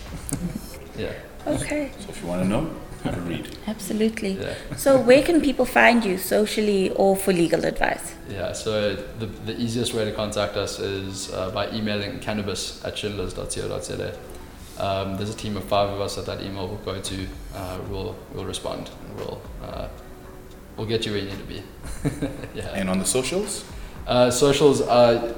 yeah, 0.97 1.13
Okay, 1.47 1.91
So 1.99 2.11
if 2.11 2.23
you 2.23 2.29
want 2.29 2.43
to 2.43 2.49
know, 2.49 2.71
have 3.03 3.19
a 3.19 3.21
read. 3.29 3.57
absolutely. 3.67 4.33
yeah. 4.41 4.55
So, 4.77 4.97
where 5.01 5.23
can 5.23 5.41
people 5.41 5.65
find 5.65 6.05
you 6.05 6.17
socially 6.19 6.91
or 6.91 7.17
for 7.17 7.33
legal 7.33 7.65
advice? 7.65 8.15
Yeah, 8.31 8.53
so 8.53 8.95
the, 9.19 9.27
the 9.27 9.61
easiest 9.61 9.93
way 9.95 10.05
to 10.05 10.13
contact 10.13 10.57
us 10.57 10.79
is 10.79 11.33
uh, 11.33 11.51
by 11.51 11.69
emailing 11.73 12.21
cannabis 12.21 12.81
at 12.85 12.97
schindlers.co.za. 12.97 14.15
Um, 14.83 15.17
there's 15.17 15.31
a 15.31 15.37
team 15.37 15.57
of 15.57 15.65
five 15.65 15.89
of 15.91 16.01
us 16.01 16.17
that 16.17 16.27
that 16.27 16.43
email 16.43 16.67
will 16.67 16.85
go 16.85 17.01
to. 17.01 17.27
Uh, 17.55 17.79
we'll, 17.89 18.17
we'll 18.35 18.45
respond 18.45 18.91
and 19.07 19.17
we'll, 19.17 19.41
uh, 19.63 19.89
we'll 20.77 20.89
get 20.89 21.07
you 21.07 21.13
where 21.13 21.21
you 21.21 21.29
need 21.29 21.39
to 21.39 21.45
be. 21.45 21.63
yeah. 22.55 22.69
And 22.75 22.91
on 22.91 22.99
the 22.99 23.05
socials, 23.07 23.65
Uh, 24.07 24.29
socials, 24.31 24.83
I 24.83 25.33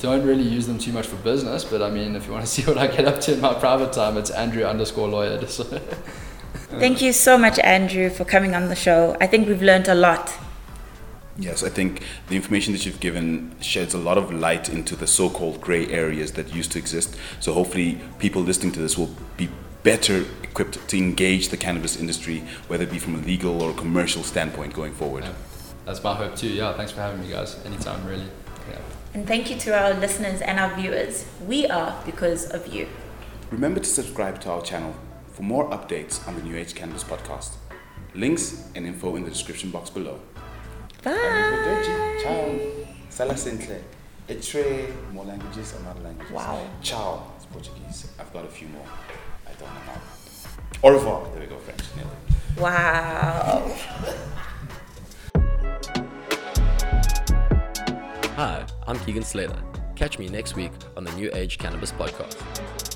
don't 0.00 0.26
really 0.26 0.48
use 0.56 0.66
them 0.66 0.78
too 0.78 0.92
much 0.92 1.06
for 1.06 1.16
business, 1.16 1.64
but 1.64 1.82
I 1.82 1.90
mean, 1.90 2.16
if 2.16 2.24
you 2.26 2.32
want 2.32 2.46
to 2.46 2.50
see 2.56 2.62
what 2.62 2.78
I 2.78 2.86
get 2.86 3.04
up 3.06 3.20
to 3.20 3.34
in 3.34 3.40
my 3.40 3.52
private 3.52 3.92
time, 3.92 4.16
it's 4.16 4.30
Andrew 4.30 4.64
underscore 4.64 5.08
lawyer. 5.08 5.38
So, 5.48 5.64
Thank 6.78 7.02
you 7.02 7.12
so 7.12 7.36
much, 7.36 7.58
Andrew, 7.58 8.08
for 8.10 8.24
coming 8.24 8.54
on 8.54 8.68
the 8.68 8.76
show. 8.76 9.16
I 9.20 9.26
think 9.26 9.48
we've 9.48 9.62
learned 9.62 9.88
a 9.88 9.94
lot. 9.94 10.32
Yes, 11.38 11.62
I 11.62 11.68
think 11.68 12.02
the 12.28 12.36
information 12.36 12.72
that 12.72 12.84
you've 12.86 13.00
given 13.00 13.54
sheds 13.60 13.94
a 13.94 13.98
lot 13.98 14.18
of 14.18 14.32
light 14.32 14.68
into 14.68 14.96
the 14.96 15.06
so-called 15.06 15.60
gray 15.60 15.86
areas 15.88 16.32
that 16.32 16.54
used 16.54 16.72
to 16.72 16.78
exist. 16.78 17.16
So 17.40 17.52
hopefully, 17.52 18.00
people 18.18 18.42
listening 18.42 18.72
to 18.72 18.80
this 18.80 18.96
will 18.98 19.14
be 19.36 19.48
better 19.82 20.24
equipped 20.42 20.86
to 20.88 20.98
engage 20.98 21.48
the 21.48 21.56
cannabis 21.56 21.96
industry, 21.96 22.40
whether 22.68 22.84
it 22.84 22.90
be 22.90 22.98
from 22.98 23.14
a 23.14 23.18
legal 23.18 23.62
or 23.62 23.72
commercial 23.72 24.22
standpoint 24.22 24.74
going 24.74 24.92
forward. 24.92 25.24
yeah, 25.24 25.32
that's 25.86 26.02
my 26.02 26.14
hope 26.14 26.36
too. 26.36 26.48
Yeah, 26.48 26.74
thanks 26.74 26.92
for 26.92 27.00
having 27.00 27.20
me, 27.20 27.30
guys. 27.30 27.58
Anytime, 27.64 28.04
really. 28.06 28.26
Yeah. 28.68 28.78
And 29.14 29.26
thank 29.26 29.50
you 29.50 29.56
to 29.56 29.80
our 29.80 29.94
listeners 29.94 30.40
and 30.40 30.58
our 30.58 30.74
viewers. 30.76 31.24
We 31.46 31.66
are 31.66 32.00
because 32.04 32.50
of 32.50 32.66
you. 32.66 32.88
Remember 33.50 33.80
to 33.80 33.88
subscribe 33.88 34.40
to 34.42 34.50
our 34.50 34.62
channel 34.62 34.94
for 35.32 35.42
more 35.42 35.68
updates 35.70 36.26
on 36.28 36.36
the 36.36 36.42
New 36.42 36.56
Age 36.56 36.74
Cannabis 36.74 37.02
podcast. 37.02 37.56
Links 38.14 38.68
and 38.74 38.86
info 38.86 39.16
in 39.16 39.24
the 39.24 39.30
description 39.30 39.70
box 39.70 39.90
below. 39.90 40.20
Bye. 41.02 42.18
Ciao. 42.22 42.58
Sala. 43.08 43.34
Etre, 44.28 45.12
more 45.12 45.24
languages 45.24 45.74
or 45.74 45.82
not 45.82 46.02
languages? 46.02 46.32
Wow. 46.32 46.66
Ciao. 46.82 47.32
It's 47.36 47.46
Portuguese. 47.46 48.12
I've 48.18 48.32
got 48.32 48.44
a 48.44 48.48
few 48.48 48.68
more. 48.68 48.84
I 49.46 49.52
don't 49.58 49.62
know 49.62 49.80
how. 49.80 50.00
Au 50.88 50.92
revoir. 50.92 51.26
There 51.32 51.40
we 51.40 51.46
go, 51.46 51.56
French. 51.58 51.80
Nearly. 51.96 52.10
Wow. 52.58 53.76
Hi, 58.36 58.64
I'm 58.86 58.98
Keegan 59.00 59.22
Slater. 59.22 59.62
Catch 59.96 60.18
me 60.18 60.28
next 60.28 60.54
week 60.54 60.72
on 60.96 61.04
the 61.04 61.12
New 61.12 61.30
Age 61.34 61.58
Cannabis 61.58 61.92
Podcast. 61.92 62.89